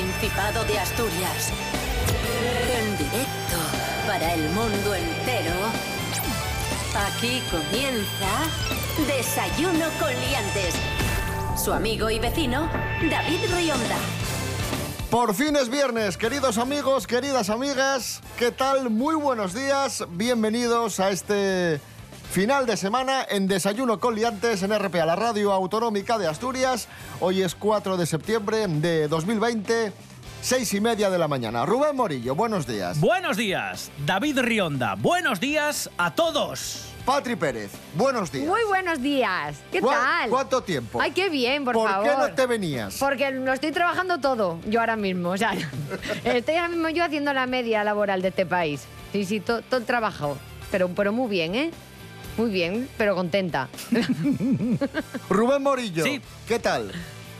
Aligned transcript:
Principado 0.00 0.64
de 0.64 0.78
Asturias. 0.78 1.52
En 2.74 2.96
directo 2.96 3.58
para 4.06 4.32
el 4.32 4.48
mundo 4.48 4.94
entero. 4.94 5.52
Aquí 7.06 7.42
comienza 7.50 8.48
Desayuno 9.06 9.84
con 10.00 10.08
Liantes. 10.08 10.74
Su 11.62 11.74
amigo 11.74 12.08
y 12.08 12.18
vecino, 12.18 12.66
David 13.10 13.40
Rionda. 13.54 13.98
Por 15.10 15.34
fin 15.34 15.54
es 15.56 15.68
viernes, 15.68 16.16
queridos 16.16 16.56
amigos, 16.56 17.06
queridas 17.06 17.50
amigas. 17.50 18.22
¿Qué 18.38 18.52
tal? 18.52 18.88
Muy 18.88 19.16
buenos 19.16 19.52
días. 19.52 20.06
Bienvenidos 20.12 20.98
a 20.98 21.10
este 21.10 21.78
final 22.30 22.64
de 22.64 22.76
semana 22.76 23.26
en 23.28 23.48
Desayuno 23.48 23.98
con 23.98 24.14
Liantes 24.14 24.62
en 24.62 24.72
RPA, 24.72 25.04
la 25.04 25.16
radio 25.16 25.52
autonómica 25.52 26.16
de 26.16 26.28
Asturias. 26.28 26.86
Hoy 27.20 27.42
es 27.42 27.54
4 27.54 27.96
de 27.96 28.06
septiembre 28.06 28.66
de 28.66 29.08
2020. 29.08 29.92
Seis 30.42 30.72
y 30.72 30.80
media 30.80 31.10
de 31.10 31.18
la 31.18 31.28
mañana. 31.28 31.66
Rubén 31.66 31.94
Morillo, 31.94 32.34
buenos 32.34 32.66
días. 32.66 32.98
Buenos 32.98 33.36
días, 33.36 33.90
David 34.06 34.38
Rionda. 34.40 34.94
Buenos 34.94 35.38
días 35.38 35.90
a 35.98 36.14
todos. 36.14 36.86
Patri 37.04 37.36
Pérez, 37.36 37.70
buenos 37.94 38.32
días. 38.32 38.46
Muy 38.46 38.60
buenos 38.68 39.02
días. 39.02 39.56
¿Qué 39.70 39.80
¿Cuá- 39.82 39.94
tal? 39.96 40.30
¿Cuánto 40.30 40.62
tiempo? 40.62 40.98
Ay, 41.00 41.10
qué 41.12 41.28
bien, 41.28 41.64
por, 41.64 41.74
¿Por 41.74 41.90
favor. 41.90 42.08
qué 42.08 42.16
no 42.16 42.34
te 42.34 42.46
venías? 42.46 42.96
Porque 42.98 43.30
lo 43.32 43.52
estoy 43.52 43.72
trabajando 43.72 44.18
todo 44.18 44.58
yo 44.66 44.80
ahora 44.80 44.96
mismo. 44.96 45.30
O 45.30 45.36
sea, 45.36 45.52
estoy 46.24 46.54
ahora 46.54 46.68
mismo 46.68 46.88
yo 46.88 47.04
haciendo 47.04 47.34
la 47.34 47.46
media 47.46 47.84
laboral 47.84 48.22
de 48.22 48.28
este 48.28 48.46
país. 48.46 48.84
Sí, 49.12 49.26
sí, 49.26 49.40
to- 49.40 49.60
todo 49.62 49.80
el 49.80 49.84
trabajo. 49.86 50.38
Pero, 50.70 50.88
pero 50.88 51.12
muy 51.12 51.28
bien, 51.28 51.54
¿eh? 51.54 51.70
Muy 52.40 52.50
bien, 52.50 52.88
pero 52.96 53.14
contenta. 53.14 53.68
Rubén 55.28 55.62
Morillo, 55.62 56.02
Sí. 56.04 56.22
¿qué 56.48 56.58
tal? 56.58 56.90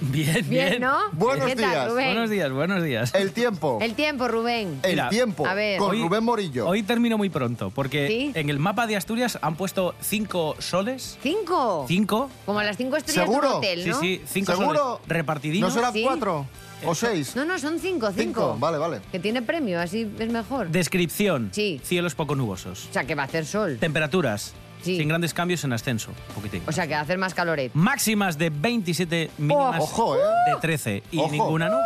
Bien, 0.03 0.33
bien. 0.35 0.49
Bien, 0.49 0.81
¿no? 0.83 0.95
Buenos 1.13 1.47
¿Qué 1.47 1.57
tal, 1.57 1.71
días. 1.71 1.89
Rubén? 1.91 2.07
Buenos 2.07 2.31
días, 2.31 2.53
buenos 2.53 2.83
días. 2.85 3.15
El 3.15 3.33
tiempo. 3.33 3.79
El 3.81 3.95
tiempo, 3.95 4.29
Rubén. 4.29 4.79
El 4.83 4.91
Mira, 4.93 5.09
tiempo. 5.09 5.47
a 5.47 5.55
ver. 5.55 5.79
Con 5.79 5.91
Hoy- 5.93 6.03
Rubén 6.03 6.23
Morillo. 6.25 6.67
Hoy 6.69 6.83
termino 6.83 7.17
muy 7.17 7.31
pronto, 7.31 7.71
porque 7.71 8.09
¿Sí? 8.09 8.33
en 8.35 8.51
el 8.51 8.59
mapa 8.59 8.87
de 8.87 8.97
Asturias 8.97 9.39
han 9.41 9.57
puesto 9.57 9.95
cinco 10.03 10.55
soles. 10.59 11.19
¿Cinco? 11.23 11.87
¿Cinco? 11.89 12.31
Como 12.45 12.63
las 12.63 12.77
cinco 12.77 12.97
estrellas 12.97 13.27
de 13.27 13.27
¿Seguro? 13.33 13.49
un 13.53 13.57
hotel, 13.57 13.89
¿no? 13.89 14.01
Sí, 14.01 14.17
sí, 14.19 14.23
cinco 14.27 14.53
¿Seguro? 14.53 14.79
soles 14.97 15.09
repartidinos. 15.09 15.71
¿No 15.71 15.75
serán 15.75 15.93
Sí. 15.95 16.03
cuatro 16.03 16.47
o 16.85 16.95
seis? 16.95 17.37
No, 17.37 17.45
no, 17.47 17.59
son 17.59 17.79
cinco, 17.79 18.07
cinco. 18.09 18.21
Cinco, 18.23 18.57
vale, 18.59 18.77
vale. 18.79 19.01
Que 19.13 19.19
tiene 19.19 19.41
premio, 19.43 19.81
así 19.81 20.11
es 20.19 20.31
mejor. 20.31 20.69
Descripción. 20.71 21.51
Sí. 21.53 21.79
Cielos 21.85 22.15
poco 22.15 22.35
nubosos. 22.35 22.87
O 22.89 22.93
sea, 22.95 23.05
que 23.05 23.15
va 23.15 23.23
a 23.25 23.27
hacer 23.27 23.45
sol. 23.45 23.77
Temperaturas. 23.79 24.55
Sí. 24.83 24.97
Sin 24.97 25.09
grandes 25.09 25.35
cambios 25.35 25.63
en 25.65 25.73
ascenso. 25.73 26.11
Un 26.31 26.35
poquitín. 26.35 26.63
O 26.67 26.73
sea, 26.73 26.87
que 26.87 26.95
va 26.95 27.01
a 27.01 27.03
hacer 27.03 27.19
más 27.19 27.35
caloret. 27.35 27.71
Máximas 27.75 28.39
de 28.39 28.51
27, 28.51 29.31
mínimas 29.39 29.81
Ojo, 29.83 30.17
¿eh? 30.17 30.21
de 30.55 30.61
13 30.61 31.03
y 31.11 31.19
Ojo. 31.19 31.31
ninguna 31.31 31.69
nube. 31.69 31.83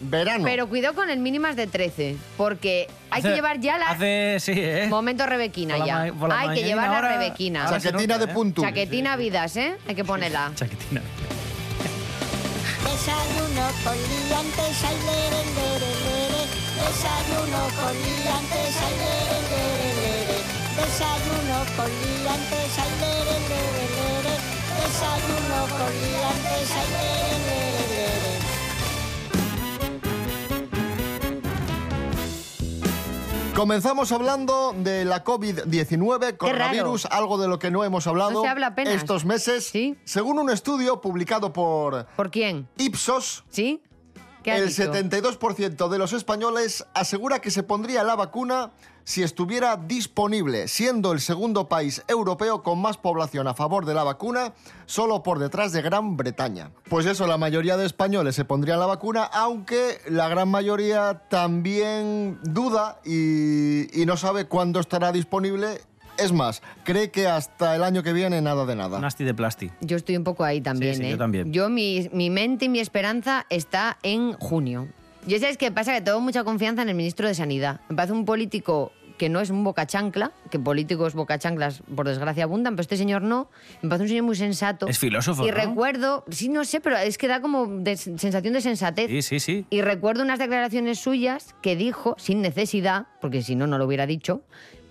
Verano. 0.00 0.44
Pero 0.44 0.66
cuidado 0.68 0.94
con 0.94 1.10
el 1.10 1.18
mínimas 1.18 1.56
de 1.56 1.66
13, 1.66 2.16
porque 2.36 2.88
hay 3.10 3.20
Hace- 3.20 3.28
que 3.28 3.34
llevar 3.34 3.60
ya 3.60 3.76
la... 3.78 3.90
Hace, 3.90 4.36
sí, 4.40 4.52
¿eh? 4.56 4.86
Momento 4.88 5.26
Rebequina 5.26 5.76
la 5.76 5.86
ya. 5.86 6.12
ma- 6.14 6.40
Hay 6.40 6.58
que 6.58 6.64
llevar 6.66 6.90
la 6.90 7.00
Rebequina. 7.18 7.66
Chaquetina 7.78 8.16
de 8.18 8.24
¿eh? 8.24 8.28
punto. 8.28 8.62
Chaquetina 8.62 9.16
vidas, 9.16 9.56
¿eh? 9.56 9.76
Hay 9.86 9.94
que 9.94 10.04
ponerla. 10.04 10.52
Chaquetina. 10.54 11.02
Desayuno 12.84 13.66
con 13.84 13.96
liantes, 13.96 14.84
ay, 14.84 14.96
lere, 15.06 15.42
lere, 15.56 15.92
lere. 16.04 16.42
Desayuno 16.76 17.62
con 17.76 17.94
liantes, 17.94 18.74
lere, 18.98 19.38
lere, 19.50 19.94
lere. 20.00 20.09
Desayuno 20.80 21.58
con 21.76 21.86
liantes, 21.90 22.78
ay, 22.78 22.90
lere, 23.00 23.36
lere, 23.50 23.84
lere. 23.96 24.34
Desayuno 24.80 25.58
con 25.76 25.92
liantes, 26.00 26.70
ay, 26.76 26.88
lere, 26.90 27.40
lere, 27.48 27.84
lere. 27.90 28.40
Comenzamos 33.54 34.10
hablando 34.12 34.74
de 34.78 35.04
la 35.04 35.22
COVID-19, 35.22 36.36
coronavirus, 36.38 37.04
algo 37.06 37.36
de 37.36 37.46
lo 37.48 37.58
que 37.58 37.70
no 37.70 37.84
hemos 37.84 38.06
hablado 38.06 38.30
No 38.30 38.42
se 38.42 38.48
habla 38.48 38.68
apenas. 38.68 38.94
estos 38.94 39.26
meses. 39.26 39.66
Sí. 39.68 39.98
Según 40.04 40.38
un 40.38 40.48
estudio 40.50 41.00
publicado 41.02 41.52
por 41.52 42.06
¿Por 42.16 42.30
quién? 42.30 42.68
Ipsos, 42.78 43.44
¿Sí? 43.50 43.82
¿Qué 44.42 44.52
has 44.52 44.60
el 44.60 44.68
dicho? 44.68 44.84
72% 45.30 45.88
de 45.90 45.98
los 45.98 46.14
españoles 46.14 46.86
asegura 46.94 47.40
que 47.40 47.50
se 47.50 47.62
pondría 47.62 48.02
la 48.02 48.16
vacuna 48.16 48.70
si 49.10 49.24
estuviera 49.24 49.76
disponible, 49.76 50.68
siendo 50.68 51.10
el 51.10 51.18
segundo 51.18 51.68
país 51.68 52.00
europeo 52.06 52.62
con 52.62 52.80
más 52.80 52.96
población 52.96 53.48
a 53.48 53.54
favor 53.54 53.84
de 53.84 53.92
la 53.92 54.04
vacuna, 54.04 54.52
solo 54.86 55.24
por 55.24 55.40
detrás 55.40 55.72
de 55.72 55.82
Gran 55.82 56.16
Bretaña. 56.16 56.70
Pues 56.88 57.06
eso, 57.06 57.26
la 57.26 57.36
mayoría 57.36 57.76
de 57.76 57.86
españoles 57.86 58.36
se 58.36 58.44
pondrían 58.44 58.78
la 58.78 58.86
vacuna, 58.86 59.24
aunque 59.24 59.98
la 60.08 60.28
gran 60.28 60.48
mayoría 60.48 61.22
también 61.28 62.38
duda 62.44 63.00
y, 63.04 64.00
y 64.00 64.06
no 64.06 64.16
sabe 64.16 64.44
cuándo 64.44 64.78
estará 64.78 65.10
disponible. 65.10 65.80
Es 66.16 66.30
más, 66.30 66.62
cree 66.84 67.10
que 67.10 67.26
hasta 67.26 67.74
el 67.74 67.82
año 67.82 68.04
que 68.04 68.12
viene 68.12 68.40
nada 68.40 68.64
de 68.64 68.76
nada. 68.76 69.00
Nasty 69.00 69.24
de 69.24 69.34
plasti. 69.34 69.72
Yo 69.80 69.96
estoy 69.96 70.18
un 70.18 70.24
poco 70.24 70.44
ahí 70.44 70.60
también, 70.60 70.94
Sí, 70.94 71.00
sí, 71.00 71.06
¿eh? 71.08 71.10
yo 71.10 71.18
también. 71.18 71.52
Yo, 71.52 71.68
mi, 71.68 72.08
mi 72.12 72.30
mente 72.30 72.66
y 72.66 72.68
mi 72.68 72.78
esperanza 72.78 73.44
está 73.50 73.98
en 74.04 74.34
junio. 74.34 74.86
Yo 75.26 75.38
sabes 75.38 75.58
qué 75.58 75.70
pasa, 75.70 75.92
que 75.92 76.00
tengo 76.00 76.20
mucha 76.20 76.44
confianza 76.44 76.80
en 76.82 76.88
el 76.88 76.94
ministro 76.94 77.28
de 77.28 77.34
Sanidad. 77.34 77.80
Me 77.90 77.96
parece 77.96 78.14
un 78.14 78.24
político 78.24 78.92
que 79.20 79.28
no 79.28 79.40
es 79.40 79.50
un 79.50 79.62
bocachancla, 79.64 80.32
que 80.50 80.58
políticos 80.58 81.12
bocachanclas, 81.12 81.82
por 81.94 82.08
desgracia, 82.08 82.44
abundan, 82.44 82.72
pero 82.72 82.80
este 82.80 82.96
señor 82.96 83.20
no. 83.20 83.50
Me 83.82 83.90
parece 83.90 84.04
un 84.04 84.08
señor 84.08 84.24
muy 84.24 84.34
sensato. 84.34 84.88
Es 84.88 84.98
filósofo, 84.98 85.44
Y 85.46 85.50
¿no? 85.50 85.54
recuerdo, 85.58 86.24
sí, 86.30 86.48
no 86.48 86.64
sé, 86.64 86.80
pero 86.80 86.96
es 86.96 87.18
que 87.18 87.28
da 87.28 87.42
como 87.42 87.66
de- 87.66 87.98
sensación 87.98 88.54
de 88.54 88.62
sensatez. 88.62 89.08
Sí, 89.10 89.20
sí, 89.20 89.38
sí. 89.40 89.66
Y 89.68 89.82
recuerdo 89.82 90.22
unas 90.22 90.38
declaraciones 90.38 91.00
suyas 91.00 91.54
que 91.60 91.76
dijo, 91.76 92.14
sin 92.18 92.40
necesidad, 92.40 93.08
porque 93.20 93.42
si 93.42 93.56
no, 93.56 93.66
no 93.66 93.76
lo 93.76 93.84
hubiera 93.84 94.06
dicho, 94.06 94.40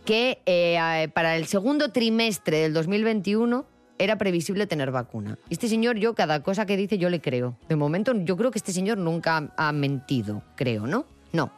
que 0.06 0.44
eh, 0.46 1.09
para 1.16 1.35
el 1.35 1.47
segundo 1.47 1.91
trimestre 1.91 2.57
del 2.59 2.73
2021 2.75 3.66
era 3.97 4.19
previsible 4.19 4.67
tener 4.67 4.91
vacuna. 4.91 5.40
Este 5.50 5.67
señor, 5.67 5.97
yo, 5.97 6.13
cada 6.13 6.44
cosa 6.44 6.67
que 6.67 6.78
dice, 6.78 7.00
yo 7.00 7.09
le 7.09 7.19
creo. 7.19 7.57
De 7.67 7.75
momento, 7.75 8.13
yo 8.13 8.38
creo 8.38 8.51
que 8.51 8.59
este 8.59 8.73
señor 8.73 9.00
nunca 9.00 9.51
ha 9.57 9.72
mentido, 9.72 10.44
creo, 10.56 10.85
¿no? 10.85 11.06
No. 11.34 11.51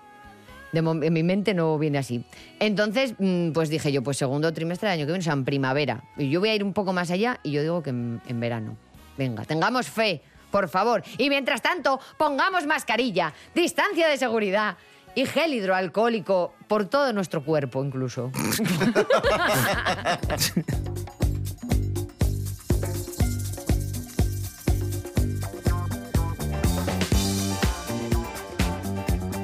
En 0.73 1.13
mi 1.13 1.23
mente 1.23 1.53
no 1.53 1.77
viene 1.77 1.97
así. 1.97 2.23
Entonces, 2.59 3.15
mm, 3.17 3.51
pues 3.51 3.69
dije 3.69 3.91
yo, 3.91 4.01
pues 4.01 4.17
segundo 4.17 4.53
trimestre 4.53 4.89
del 4.89 4.99
año 4.99 5.05
que 5.05 5.11
viene, 5.13 5.21
o 5.21 5.23
sea, 5.23 5.33
en 5.33 5.45
primavera. 5.45 6.03
Y 6.17 6.29
yo 6.29 6.39
voy 6.39 6.49
a 6.49 6.55
ir 6.55 6.63
un 6.63 6.73
poco 6.73 6.93
más 6.93 7.11
allá 7.11 7.39
y 7.43 7.51
yo 7.51 7.61
digo 7.61 7.83
que 7.83 7.89
en, 7.89 8.21
en 8.27 8.39
verano. 8.39 8.77
Venga, 9.17 9.43
tengamos 9.43 9.89
fe, 9.89 10.21
por 10.49 10.69
favor. 10.69 11.03
Y 11.17 11.29
mientras 11.29 11.61
tanto, 11.61 11.99
pongamos 12.17 12.65
mascarilla, 12.65 13.33
distancia 13.53 14.07
de 14.07 14.17
seguridad 14.17 14.77
y 15.15 15.25
gel 15.25 15.53
hidroalcohólico 15.53 16.53
por 16.67 16.85
todo 16.85 17.11
nuestro 17.13 17.43
cuerpo 17.43 17.83
incluso. 17.83 18.31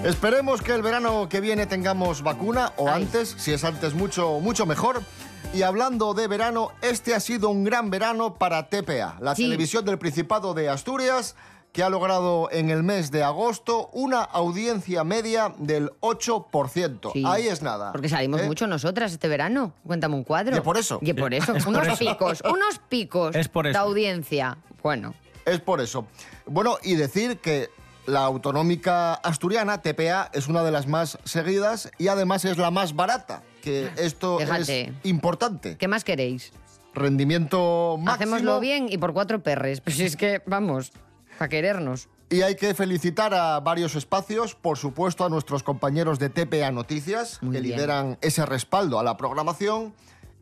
Esperemos 0.08 0.62
que 0.62 0.72
el 0.74 0.82
verano 0.82 1.28
que 1.28 1.42
viene 1.42 1.66
tengamos 1.66 2.22
vacuna 2.24 2.72
o 2.78 2.88
Ay. 2.88 3.04
antes, 3.04 3.36
si 3.38 3.52
es 3.52 3.66
antes 3.66 3.94
mucho 3.94 4.40
mucho 4.40 4.66
mejor. 4.66 5.02
Y 5.54 5.64
hablando 5.64 6.14
de 6.14 6.30
verano, 6.30 6.72
este 6.82 7.14
ha 7.14 7.20
sido 7.20 7.50
un 7.50 7.66
gran 7.66 7.90
verano 7.90 8.36
para 8.36 8.70
TPA, 8.70 9.18
la 9.20 9.36
Sí. 9.36 9.44
televisión 9.44 9.84
del 9.84 9.98
Principado 9.98 10.54
de 10.54 10.70
Asturias, 10.70 11.36
que 11.74 11.84
ha 11.84 11.90
logrado 11.90 12.48
en 12.54 12.70
el 12.70 12.84
mes 12.84 13.12
de 13.12 13.22
agosto 13.24 13.90
una 13.92 14.22
audiencia 14.22 15.04
media 15.04 15.54
del 15.58 15.92
8%. 16.00 17.12
Sí. 17.12 17.24
Ahí 17.28 17.48
es 17.50 17.62
nada. 17.62 17.92
Porque 17.92 18.08
salimos 18.08 18.40
¿eh? 18.42 18.46
mucho 18.46 18.66
nosotras 18.66 19.12
este 19.12 19.28
verano. 19.28 19.74
Cuéntame 19.86 20.16
un 20.16 20.24
cuadro. 20.24 20.56
Y 20.56 20.62
por 20.62 20.78
eso. 20.78 21.00
Y 21.02 21.12
por 21.12 21.34
eso. 21.34 21.54
Es 21.54 21.66
por 21.66 21.74
unos 21.74 21.88
eso. 21.88 21.98
picos, 21.98 22.42
unos 22.50 22.80
picos 22.88 23.36
Es 23.36 23.50
por 23.50 23.66
de 23.66 23.72
eso. 23.72 23.80
audiencia. 23.82 24.58
Bueno, 24.82 25.14
Es 25.46 25.60
por 25.60 25.82
eso. 25.82 26.08
Bueno, 26.46 26.78
y 26.82 26.96
decir 26.96 27.40
que 27.40 27.70
la 28.08 28.22
autonómica 28.26 29.14
asturiana, 29.14 29.82
TPA, 29.84 30.32
es 30.34 30.48
una 30.48 30.64
de 30.64 30.72
las 30.72 30.88
más 30.88 31.20
seguidas 31.26 31.92
y 32.00 32.08
además 32.08 32.44
es 32.46 32.58
la 32.58 32.72
más 32.72 32.96
barata, 32.96 33.44
que 33.62 33.92
esto 33.98 34.40
Fíjate. 34.40 34.82
es 34.82 34.92
importante. 35.04 35.78
¿qué 35.78 35.88
más 35.88 36.04
queréis? 36.04 36.52
Rendimiento 36.96 37.98
máximo. 38.00 38.36
Hacémoslo 38.36 38.60
bien 38.60 38.88
y 38.90 38.98
por 38.98 39.14
cuatro 39.14 39.42
perres. 39.44 39.82
Pues 39.82 40.00
es 40.00 40.16
que, 40.16 40.42
vamos, 40.48 40.92
para 41.38 41.50
querernos. 41.50 42.10
Y 42.30 42.42
hay 42.42 42.56
que 42.56 42.74
felicitar 42.74 43.34
a 43.34 43.60
varios 43.62 43.96
espacios, 43.96 44.56
por 44.56 44.78
supuesto 44.78 45.24
a 45.24 45.30
nuestros 45.30 45.64
compañeros 45.64 46.20
de 46.20 46.30
TPA 46.30 46.72
Noticias, 46.72 47.38
Muy 47.42 47.56
que 47.56 47.62
bien. 47.62 47.76
lideran 47.78 48.18
ese 48.22 48.46
respaldo 48.46 49.00
a 49.00 49.04
la 49.04 49.16
programación. 49.16 49.94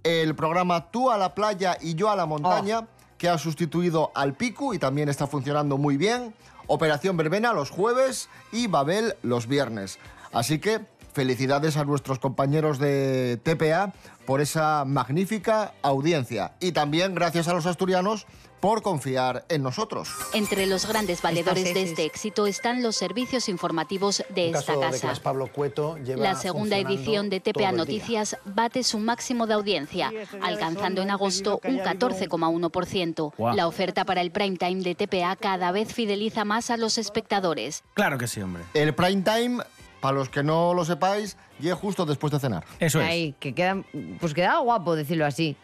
El 0.04 0.34
programa 0.36 0.90
Tú 0.92 1.12
a 1.12 1.18
la 1.18 1.36
playa 1.36 1.78
y 1.82 1.96
yo 1.96 2.10
a 2.10 2.16
la 2.16 2.26
montaña, 2.26 2.80
Oh. 2.80 2.88
que 3.18 3.30
ha 3.30 3.38
sustituido 3.38 4.12
al 4.16 4.34
Picu 4.36 4.74
y 4.74 4.80
también 4.80 5.10
está 5.10 5.28
funcionando 5.28 5.78
muy 5.78 5.98
bien. 5.98 6.34
Operación 6.68 7.18
Verbena 7.18 7.54
los 7.54 7.70
jueves 7.70 8.30
y 8.52 8.68
Babel 8.68 9.16
los 9.24 9.48
viernes. 9.48 10.00
Así 10.32 10.60
que 10.60 10.82
felicidades 11.14 11.78
a 11.78 11.86
nuestros 11.86 12.20
compañeros 12.20 12.78
de 12.78 13.40
TPA 13.42 13.94
por 14.26 14.42
esa 14.42 14.84
magnífica 14.86 15.74
audiencia. 15.82 16.54
Y 16.60 16.74
también 16.74 17.16
gracias 17.16 17.48
a 17.48 17.54
los 17.54 17.66
asturianos 17.66 18.28
por 18.66 18.82
confiar 18.82 19.46
en 19.50 19.62
nosotros. 19.62 20.10
Entre 20.34 20.66
los 20.66 20.88
grandes 20.88 21.22
valedores 21.22 21.72
de 21.76 21.84
este 21.84 22.04
éxito 22.04 22.48
están 22.48 22.82
los 22.82 22.96
servicios 22.96 23.48
informativos 23.48 24.24
de 24.30 24.50
Un 24.50 24.56
esta 24.56 24.74
caso 24.80 25.00
casa. 25.04 25.22
Pablo 25.22 25.52
Cueto 25.54 26.00
lleva 26.00 26.24
La 26.24 26.34
segunda 26.34 26.76
edición 26.76 27.30
de 27.30 27.42
TPA. 27.42 27.72
Noticias 27.74 28.38
bate 28.44 28.82
su 28.82 28.98
máximo 28.98 29.46
de 29.46 29.54
audiencia, 29.54 30.12
alcanzando 30.42 31.04
en 31.04 31.12
agosto 31.12 31.62
un 31.64 31.78
14,1%. 31.78 33.34
Guau. 33.38 33.56
La 33.56 33.68
oferta 33.68 34.04
para 34.04 34.22
el 34.22 34.32
prime 34.32 34.58
time 34.58 34.82
de 34.82 34.96
TPA 34.96 35.36
cada 35.36 35.72
vez 35.72 35.94
fideliza 35.94 36.44
más 36.44 36.72
a 36.72 36.78
los 36.78 36.98
espectadores. 36.98 37.84
Claro 37.94 38.18
que 38.18 38.28
sí, 38.28 38.42
hombre. 38.42 38.64
El 38.74 38.96
prime 38.96 39.22
time, 39.22 39.64
para 40.02 40.18
los 40.18 40.30
que 40.30 40.42
no 40.42 40.74
lo 40.74 40.86
sepáis, 40.86 41.38
llega 41.60 41.76
justo 41.76 42.04
después 42.08 42.34
de 42.34 42.40
cenar. 42.40 42.66
Eso 42.80 43.00
es. 43.00 43.36
Que 43.36 43.54
queda, 43.54 43.84
pues 44.20 44.34
queda 44.34 44.58
guapo 44.58 44.96
decirlo 44.96 45.28
así. 45.28 45.56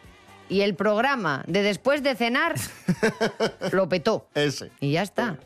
Y 0.48 0.60
el 0.60 0.74
programa 0.74 1.44
de 1.46 1.62
después 1.62 2.02
de 2.02 2.14
cenar 2.14 2.54
lo 3.72 3.88
petó. 3.88 4.26
Ese. 4.34 4.70
Y 4.80 4.92
ya 4.92 5.02
está. 5.02 5.38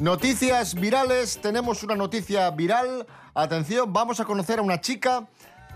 Noticias 0.00 0.74
virales, 0.74 1.38
tenemos 1.42 1.82
una 1.82 1.94
noticia 1.94 2.50
viral. 2.50 3.06
Atención, 3.34 3.92
vamos 3.92 4.18
a 4.18 4.24
conocer 4.24 4.58
a 4.58 4.62
una 4.62 4.80
chica, 4.80 5.28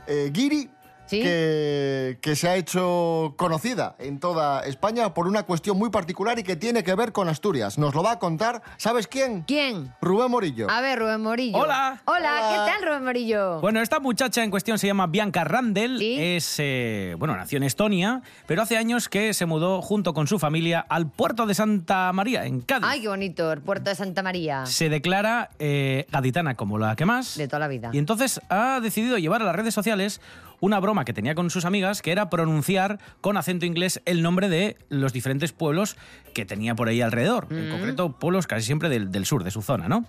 eh, 0.06 0.32
Giri, 0.35 0.70
Sí. 1.06 1.23
que, 1.23 2.19
que 2.21 2.37
se 2.37 2.49
ha 2.49 2.56
hecho 2.56 3.35
conocida 3.37 3.97
en 3.99 4.19
toda 4.21 4.65
España 4.65 5.12
por 5.15 5.29
una 5.29 5.43
cuestión 5.45 5.79
muy 5.79 5.91
particular 5.91 6.39
y 6.39 6.43
que 6.43 6.56
tiene 6.56 6.83
que 6.83 6.95
ver 6.95 7.12
con 7.12 7.29
Asturias. 7.29 7.79
Nos 7.79 7.95
lo 7.95 8.03
va 8.03 8.12
a 8.12 8.19
contar, 8.19 8.62
¿sabes 8.77 9.06
quién? 9.06 9.43
¿Quién? 9.43 9.93
Rubén 10.01 10.31
Morillo. 10.31 10.71
A 10.71 10.81
ver, 10.81 10.99
Rubén 10.99 11.21
Morillo. 11.21 11.59
Hola. 11.59 12.01
Hola, 12.06 12.19
Hola. 12.19 12.49
¿qué 12.67 12.73
tal, 12.73 12.89
Rubén 12.89 13.05
Morillo? 13.05 13.61
Bueno, 13.61 13.81
esta 13.81 14.01
muchacha 14.01 14.43
en 14.43 14.51
cuestión 14.51 14.79
se 14.79 14.87
llama 14.87 15.06
Bianca 15.06 15.45
Randel, 15.45 15.99
¿Sí? 15.99 16.17
es, 16.19 16.56
eh, 16.59 17.15
bueno, 17.19 17.37
nació 17.37 17.59
en 17.59 17.65
Estonia, 17.65 18.23
pero 18.47 18.62
hace 18.62 18.77
años 18.77 19.09
que 19.09 19.35
se 19.35 19.47
mudó 19.47 19.83
junto 19.83 20.15
con 20.15 20.27
su 20.27 20.39
familia 20.39 20.85
al 20.89 21.11
puerto 21.11 21.47
de 21.47 21.55
Santa 21.55 22.12
María, 22.12 22.47
en 22.47 22.61
Cádiz. 22.61 22.87
Ay, 22.89 23.03
qué 23.03 23.09
bonito, 23.09 23.53
el 23.53 23.61
puerto 23.61 23.91
de 23.91 23.97
Santa 23.97 24.23
María. 24.23 24.67
Se 24.67 24.89
declara 24.89 25.51
eh, 25.59 26.06
gaditana 26.11 26.55
como 26.55 26.79
la 26.79 26.97
que 26.97 27.05
más. 27.05 27.37
De 27.37 27.47
toda 27.49 27.61
la 27.61 27.69
vida. 27.69 27.91
Y 27.93 27.99
entonces 27.99 28.41
ha 28.49 28.81
decidido 28.81 29.19
llevar 29.19 29.43
a 29.43 29.45
las 29.45 29.56
redes 29.56 29.75
sociales 29.75 30.21
una 30.65 30.81
broma 30.81 31.05
que 31.05 31.13
tenía 31.13 31.35
con 31.35 31.51
sus 31.51 31.65
amigas, 31.65 32.01
que 32.03 32.11
era 32.13 32.31
pronunciar 32.31 32.99
con 33.21 33.37
acento 33.37 33.67
inglés 33.67 34.01
el 34.07 34.23
nombre 34.23 34.49
de 34.49 34.77
los 34.89 35.13
diferentes 35.13 35.53
pueblos 35.53 35.97
que 36.33 36.45
tenía 36.47 36.75
por 36.75 36.89
ahí 36.89 37.01
alrededor. 37.03 37.53
Mm. 37.53 37.57
En 37.59 37.71
concreto, 37.71 38.13
pueblos 38.19 38.47
casi 38.47 38.65
siempre 38.65 38.89
del, 38.89 39.11
del 39.11 39.27
sur, 39.27 39.45
de 39.45 39.51
su 39.51 39.61
zona, 39.63 39.89
¿no? 39.89 40.05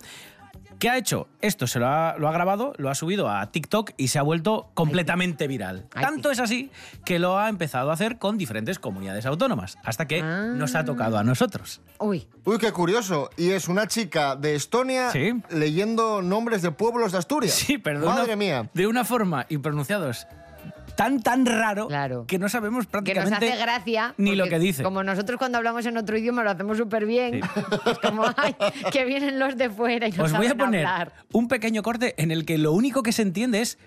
¿Qué 0.78 0.90
ha 0.90 0.98
hecho? 0.98 1.26
Esto 1.40 1.66
se 1.66 1.78
lo 1.78 1.86
ha, 1.86 2.16
lo 2.18 2.28
ha 2.28 2.32
grabado, 2.32 2.74
lo 2.76 2.90
ha 2.90 2.94
subido 2.94 3.30
a 3.30 3.50
TikTok 3.50 3.92
y 3.96 4.08
se 4.08 4.18
ha 4.18 4.22
vuelto 4.22 4.68
completamente 4.74 5.46
viral. 5.48 5.86
Tanto 5.88 6.30
es 6.30 6.38
así 6.38 6.70
que 7.06 7.18
lo 7.18 7.38
ha 7.38 7.48
empezado 7.48 7.88
a 7.90 7.94
hacer 7.94 8.18
con 8.18 8.36
diferentes 8.36 8.78
comunidades 8.78 9.24
autónomas, 9.24 9.78
hasta 9.84 10.06
que 10.06 10.20
Ah. 10.20 10.52
nos 10.54 10.74
ha 10.74 10.84
tocado 10.84 11.16
a 11.16 11.24
nosotros. 11.24 11.80
Uy, 11.98 12.28
Uy, 12.44 12.58
qué 12.58 12.72
curioso. 12.72 13.30
Y 13.38 13.50
es 13.52 13.68
una 13.68 13.86
chica 13.86 14.36
de 14.36 14.54
Estonia 14.54 15.10
Sí. 15.12 15.32
leyendo 15.48 16.20
nombres 16.20 16.60
de 16.60 16.70
pueblos 16.72 17.12
de 17.12 17.18
Asturias. 17.18 17.54
Sí, 17.54 17.78
pero 17.78 18.00
de 18.00 18.06
Madre 18.06 18.24
una, 18.24 18.36
mía. 18.36 18.68
de 18.74 18.86
una 18.86 19.04
forma 19.06 19.46
y 19.48 19.56
pronunciados 19.56 20.26
tan, 20.96 21.22
tan 21.22 21.46
raro 21.46 21.86
Claro. 21.88 22.24
que 22.26 22.38
no 22.38 22.48
sabemos 22.48 22.86
que 22.86 22.86
nos 22.86 22.90
prácticamente 22.90 23.52
hace 23.52 23.56
gracia. 23.62 24.14
ni 24.16 24.34
lo 24.34 24.48
que 24.48 24.58
dice. 24.58 24.82
Como 24.82 25.02
nosotros 25.04 25.38
cuando 25.38 25.58
hablamos 25.58 25.86
en 25.86 25.96
otro 25.96 26.16
idioma 26.18 26.42
lo 26.42 26.50
hacemos 26.50 26.76
súper 26.78 27.06
bien. 27.06 27.40
Es 27.86 27.98
como, 27.98 28.24
ay, 28.36 28.56
que 28.90 29.04
vienen 29.04 29.38
los 29.38 29.56
de 29.56 29.70
fuera 29.70 30.08
y 30.08 30.12
no 30.12 30.24
Os 30.24 30.32
voy 30.32 30.46
a 30.46 30.50
saben 30.50 30.58
poner 30.66 30.86
hablar. 30.86 31.12
un 31.32 31.48
pequeño 31.48 31.82
corte 31.82 32.14
en 32.20 32.30
el 32.30 32.44
que 32.44 32.58
lo 32.58 32.72
único 32.72 33.02
que 33.02 33.12
se 33.12 33.22
entiende 33.22 33.60
es 33.60 33.78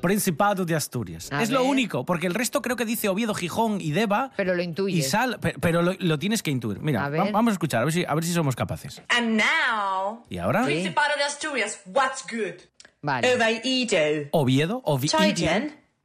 Principado 0.00 0.64
de 0.66 0.74
Asturias. 0.74 1.30
A 1.32 1.42
es 1.42 1.50
lo 1.50 1.60
ver. 1.60 1.70
único, 1.70 2.04
porque 2.04 2.26
el 2.26 2.34
resto 2.34 2.60
creo 2.62 2.76
que 2.76 2.84
dice 2.84 3.08
Oviedo, 3.08 3.34
Gijón 3.34 3.80
y 3.80 3.92
Deva. 3.92 4.30
Pero 4.36 4.54
lo 4.54 4.60
Y 4.62 4.64
intuyes. 4.66 5.10
Sal, 5.10 5.38
pe- 5.40 5.54
pero 5.60 5.80
lo, 5.82 5.94
lo 5.98 6.18
tienes 6.18 6.42
que 6.42 6.50
intuir. 6.50 6.78
Mira, 6.80 7.06
A 7.06 7.08
va- 7.08 7.30
vamos 7.30 7.52
a 7.52 7.54
escuchar, 7.54 7.80
a 7.80 7.84
ver 7.84 7.92
si, 7.92 8.04
a 8.06 8.14
ver 8.14 8.22
si 8.24 8.32
somos 8.32 8.54
capaces. 8.54 9.02
And 9.08 9.36
now, 9.40 10.24
¿Y 10.28 10.38
ahora? 10.38 10.64
Principado 10.64 11.08
de 11.16 11.24
Asturias, 11.24 11.80
what's 11.86 12.24
good? 12.30 12.60
Vale. 13.02 13.34
Oviedo, 13.34 14.28
Oviedo, 14.32 14.80
Oviedo. 14.84 15.18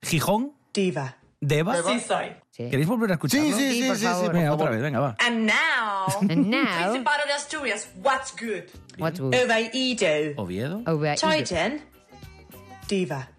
Gijón, 0.02 0.54
Diva. 0.74 1.18
Deva. 1.42 1.76
Sí 1.84 2.00
soy. 2.00 2.28
Sí. 2.52 2.70
¿Queréis 2.70 2.88
volver 2.88 3.12
a 3.12 3.14
escucharlo? 3.14 3.46
Sí, 3.48 3.54
sí, 3.54 3.70
Sí, 3.72 3.82
sí, 3.82 3.88
por 3.88 3.96
sí, 3.96 4.02
sí, 4.02 4.08
favor. 4.08 4.26
por 4.26 4.34
Venga, 4.34 4.46
favor. 4.50 4.62
otra 4.62 4.72
vez, 4.72 4.82
venga, 4.82 5.00
va. 5.00 5.16
And 5.20 5.46
now, 5.46 6.22
And 6.30 6.48
now, 6.48 6.92
Principado 6.92 7.26
de 7.26 7.34
Asturias, 7.34 7.90
what's 8.04 8.34
good? 8.38 8.64
what's 8.98 9.20
good? 9.20 9.34
Oviedo, 9.34 10.34
Oviedo. 10.38 10.82
Over- 10.86 11.16
Titan. 11.18 11.82
Diva. 12.90 13.30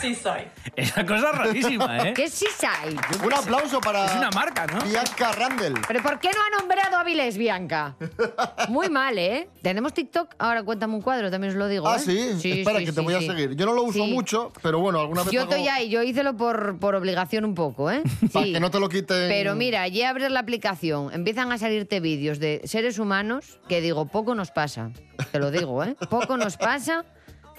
Sí 0.00 0.14
soy. 0.14 0.40
Es 0.76 0.96
una 0.96 1.04
cosa 1.06 1.32
rarísima, 1.32 1.98
¿eh? 2.08 2.12
¿Qué 2.14 2.28
sí 2.30 2.46
hay? 2.66 2.96
Un 3.24 3.32
aplauso 3.34 3.80
para 3.80 4.06
Es 4.06 4.14
una 4.14 4.30
marca, 4.30 4.66
¿no? 4.66 4.80
Bianca 4.84 5.32
Randel. 5.32 5.74
¿Pero 5.86 6.02
por 6.02 6.18
qué 6.20 6.30
no 6.34 6.40
ha 6.42 6.58
nombrado 6.58 6.96
a 6.96 7.00
Avilés, 7.00 7.36
Bianca? 7.36 7.96
Muy 8.68 8.88
mal, 8.88 9.18
¿eh? 9.18 9.48
¿Tenemos 9.62 9.92
TikTok? 9.92 10.34
Ahora 10.38 10.62
cuéntame 10.62 10.94
un 10.94 11.02
cuadro, 11.02 11.30
también 11.30 11.52
os 11.52 11.56
lo 11.58 11.68
digo. 11.68 11.86
Ah, 11.86 11.96
¿eh? 11.96 11.98
sí, 12.00 12.50
espera 12.60 12.78
sí, 12.78 12.86
que 12.86 12.92
te 12.92 13.00
sí, 13.00 13.04
voy 13.04 13.14
a 13.14 13.18
sí. 13.20 13.26
seguir. 13.26 13.54
Yo 13.56 13.66
no 13.66 13.72
lo 13.74 13.82
uso 13.82 14.04
Sí. 14.04 14.10
mucho, 14.12 14.52
pero 14.62 14.78
bueno, 14.80 15.00
alguna 15.00 15.22
vez 15.22 15.32
Yo 15.32 15.42
hago- 15.42 15.50
estoy 15.50 15.68
ahí, 15.68 15.90
yo 15.90 16.02
hice 16.02 16.24
por, 16.32 16.78
por 16.78 16.94
obligación 16.94 17.44
un 17.44 17.54
poco, 17.54 17.90
¿eh? 17.90 18.02
Para 18.32 18.46
Sí. 18.46 18.52
que 18.54 18.60
no 18.60 18.70
te 18.70 18.80
lo 18.80 18.88
quiten. 18.88 19.28
Pero 19.28 19.54
mira, 19.54 19.86
ya 19.88 20.08
abres 20.10 20.30
la 20.30 20.40
aplicación, 20.40 21.12
empiezan 21.12 21.52
a 21.52 21.58
salirte 21.58 22.00
vídeos 22.00 22.38
de 22.38 22.62
seres 22.64 22.98
humanos 22.98 23.58
que 23.68 23.80
digo, 23.80 24.06
poco 24.06 24.34
nos 24.34 24.50
pasa. 24.50 24.90
Te 25.32 25.38
lo 25.38 25.50
digo, 25.50 25.84
¿eh? 25.84 25.96
Poco 26.08 26.36
nos 26.38 26.56
pasa 26.56 27.04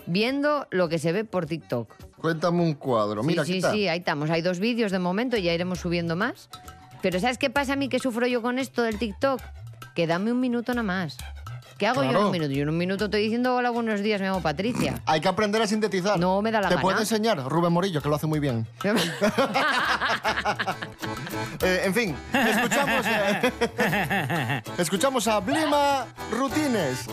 viendo 0.08 0.68
lo 0.72 0.90
que 0.90 0.98
se 0.98 1.12
ve 1.12 1.24
por 1.26 1.46
TikTok. 1.46 1.94
Cuéntame 2.22 2.62
un 2.62 2.76
cuadro. 2.76 3.24
Mira, 3.24 3.44
sí, 3.44 3.54
sí, 3.54 3.58
está. 3.58 3.72
sí, 3.72 3.88
ahí 3.88 3.98
estamos. 4.00 4.30
Hay 4.30 4.44
dos 4.44 4.60
vídeos 4.60 4.92
de 4.92 5.00
momento 5.00 5.38
y 5.38 5.42
ya 5.42 5.54
iremos 5.54 5.80
subiendo 5.80 6.16
más. 6.16 6.50
Pero 7.02 7.20
¿sabes 7.20 7.40
qué 7.40 7.50
pasa 7.50 7.74
a 7.74 7.76
mí 7.76 7.90
que 7.90 7.98
sufro 7.98 8.28
yo 8.28 8.44
con 8.44 8.60
esto 8.60 8.84
del 8.84 9.00
TikTok? 9.00 9.42
Que 9.96 10.06
dame 10.06 10.32
un 10.32 10.40
minuto 10.40 10.72
nada 10.74 10.84
más. 10.84 11.18
¿Qué 11.80 11.88
hago 11.88 12.04
yo 12.04 12.12
en 12.12 12.18
un 12.18 12.30
minuto? 12.32 12.52
Yo 12.52 12.62
en 12.62 12.70
un 12.70 12.78
minuto 12.78 13.06
estoy 13.06 13.24
diciendo 13.24 13.56
hola, 13.56 13.72
buenos 13.72 14.02
días, 14.02 14.22
me 14.22 14.28
llamo 14.28 14.40
Patricia. 14.40 15.02
Hay 15.08 15.20
que 15.20 15.28
aprender 15.28 15.64
a 15.64 15.66
sintetizar. 15.66 16.20
No 16.20 16.40
me 16.44 16.52
da 16.52 16.62
la 16.62 16.68
Te 16.70 16.76
gana. 16.76 16.82
puede 16.84 17.00
enseñar 17.00 17.44
Rubén 17.44 17.74
Morillo, 17.74 18.04
que 18.04 18.08
lo 18.08 18.14
hace 18.16 18.28
muy 18.28 18.40
bien. 18.40 18.68
Eh, 21.64 21.82
en 21.86 21.94
fin, 21.94 22.16
escuchamos, 22.34 23.06
eh, 23.06 24.62
escuchamos 24.80 25.28
a 25.28 25.40
Blima 25.40 26.08
Rutines. 26.32 27.06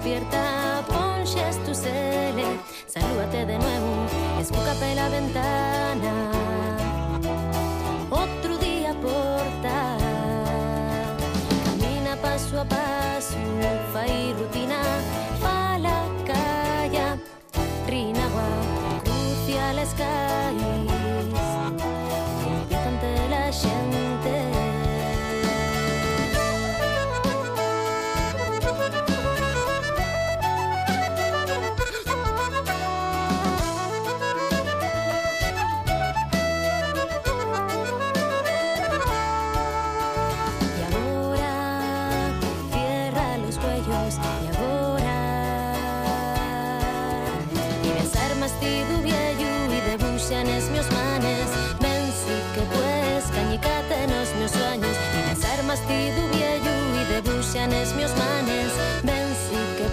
despierta, 0.00 0.82
ponches 0.88 1.62
tu 1.64 1.74
cele, 1.74 2.58
salúdate 2.86 3.44
de 3.44 3.58
nuevo, 3.58 4.06
escúcape 4.40 4.94
la 4.94 5.08
ventana. 5.10 6.30
Otro 8.10 8.56
día 8.58 8.94
porta, 8.94 9.96
camina 11.64 12.16
paso 12.16 12.60
a 12.60 12.64
paso, 12.64 13.36
fa 13.92 14.06
y 14.06 14.32
rutina, 14.32 14.80
pa 15.42 15.78
la 15.78 16.02
calle, 16.26 17.20
rinagua, 17.86 18.48
crucia 19.04 19.72
la 19.74 19.82
escala. 19.82 20.29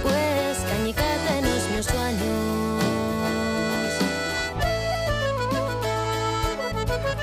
Pues 0.04 0.58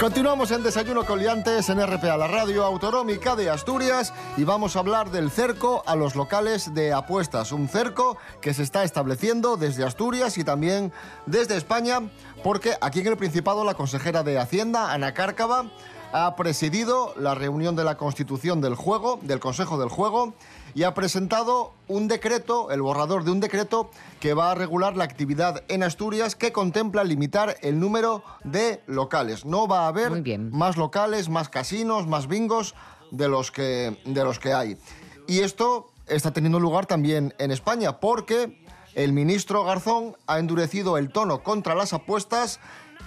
Continuamos 0.00 0.50
en 0.50 0.62
Desayuno 0.62 1.07
con 1.07 1.19
Liantes 1.19 1.71
en 1.71 1.81
RPA, 1.81 2.19
la 2.19 2.26
radio 2.28 2.64
autonómica 2.64 3.37
de 3.37 3.49
Asturias, 3.49 4.12
y 4.37 4.45
vamos 4.45 4.76
a 4.76 4.81
hablar 4.81 5.11
del 5.11 5.31
cerco 5.31 5.83
a 5.87 5.97
los 5.97 6.14
locales 6.14 6.75
de 6.75 6.93
apuestas. 6.93 7.52
Un 7.52 7.69
cerco 7.69 8.19
que 8.43 8.52
se 8.52 8.64
está 8.64 8.85
estableciendo 8.85 9.57
desde 9.57 9.85
Asturias 9.85 10.37
y 10.37 10.45
también 10.45 10.93
desde 11.25 11.57
España, 11.57 12.02
porque 12.43 12.75
aquí 12.83 13.00
en 13.00 13.07
el 13.07 13.16
Principado 13.16 13.64
la 13.64 13.75
consejera 13.75 14.23
de 14.23 14.38
Hacienda, 14.38 14.93
Ana 14.93 15.14
Cárcava, 15.14 15.71
ha 16.14 16.37
presidido 16.37 17.12
la 17.18 17.35
reunión 17.35 17.75
de 17.75 17.83
la 17.83 17.97
Constitución 17.97 18.61
del 18.61 18.76
Juego, 18.76 19.18
del 19.23 19.40
Consejo 19.40 19.80
del 19.80 19.88
Juego, 19.88 20.33
y 20.73 20.85
ha 20.85 20.94
presentado 20.94 21.73
un 21.88 22.06
decreto, 22.06 22.71
el 22.71 22.83
borrador 22.83 23.25
de 23.25 23.33
un 23.33 23.40
decreto 23.40 23.90
que 24.21 24.33
va 24.33 24.52
a 24.52 24.54
regular 24.54 24.97
la 24.97 25.02
actividad 25.02 25.64
en 25.66 25.83
Asturias 25.83 26.37
que 26.37 26.52
contempla 26.52 27.02
limitar 27.02 27.56
el 27.62 27.80
número 27.80 28.23
de 28.44 28.80
locales. 28.87 29.44
No 29.44 29.66
va 29.66 29.87
a 29.87 29.88
haber 29.88 30.23
más 30.52 30.76
locales, 30.76 31.28
más 31.28 31.49
casinos, 31.49 32.06
más 32.06 32.28
bingos 32.28 32.76
de 33.11 33.26
los 33.26 33.50
que, 33.50 34.00
de 34.04 34.23
los 34.23 34.38
que 34.38 34.52
hay. 34.52 34.78
Y 35.26 35.40
esto 35.40 35.90
está 36.06 36.33
teniendo 36.33 36.61
lugar 36.61 36.87
también 36.87 37.35
en 37.38 37.50
España 37.50 37.99
porque 37.99 38.62
el 38.94 39.12
ministro 39.12 39.64
Garzón 39.64 40.16
ha 40.28 40.38
endurecido 40.38 40.97
el 40.97 41.11
tono 41.11 41.42
contra 41.42 41.75
las 41.75 41.92
apuestas 41.92 42.61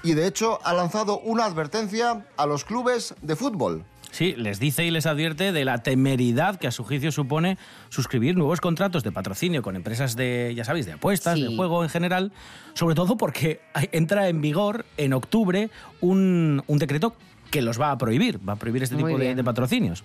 y 0.04 0.13
de 0.13 0.27
hecho 0.27 0.60
ha 0.63 0.74
lanzado 0.74 1.20
una 1.20 1.46
advertencia 1.46 2.25
a 2.38 2.46
los 2.46 2.63
clubes 2.63 3.16
de 3.22 3.36
fútbol. 3.36 3.84
Sí, 4.10 4.34
les 4.38 4.60
dice 4.60 4.86
y 4.86 4.89
les 4.89 5.06
advierte 5.06 5.51
de 5.51 5.66
la 5.66 5.84
temeridad 5.84 6.56
que 6.58 6.68
a 6.68 6.72
su 6.72 6.84
juicio 6.86 7.12
supone 7.12 7.58
suscribir 7.89 8.38
nuevos 8.38 8.62
contratos 8.62 9.04
de 9.04 9.12
patrocinio 9.12 9.62
con 9.62 9.75
empresas 9.75 10.16
de, 10.16 10.54
ya 10.56 10.63
sabéis, 10.63 10.86
de 10.86 10.94
apuestas, 10.94 11.36
Sí. 11.36 11.44
de 11.44 11.56
juego 11.56 11.84
en 11.84 11.89
general, 11.89 12.32
sobre 12.74 12.96
todo 12.96 13.18
porque 13.18 13.60
entra 13.92 14.30
en 14.30 14.42
vigor 14.42 14.86
en 14.96 15.13
octubre 15.13 15.70
un, 16.00 16.63
un 16.68 16.77
decreto 16.80 17.16
que 17.51 17.62
los 17.62 17.80
va 17.80 17.92
a 17.92 17.98
prohibir, 17.98 18.39
va 18.48 18.54
a 18.54 18.56
prohibir 18.58 18.84
este 18.84 18.96
Muy 18.96 19.13
tipo 19.13 19.20
de, 19.36 19.44
patrocinios. 19.44 20.04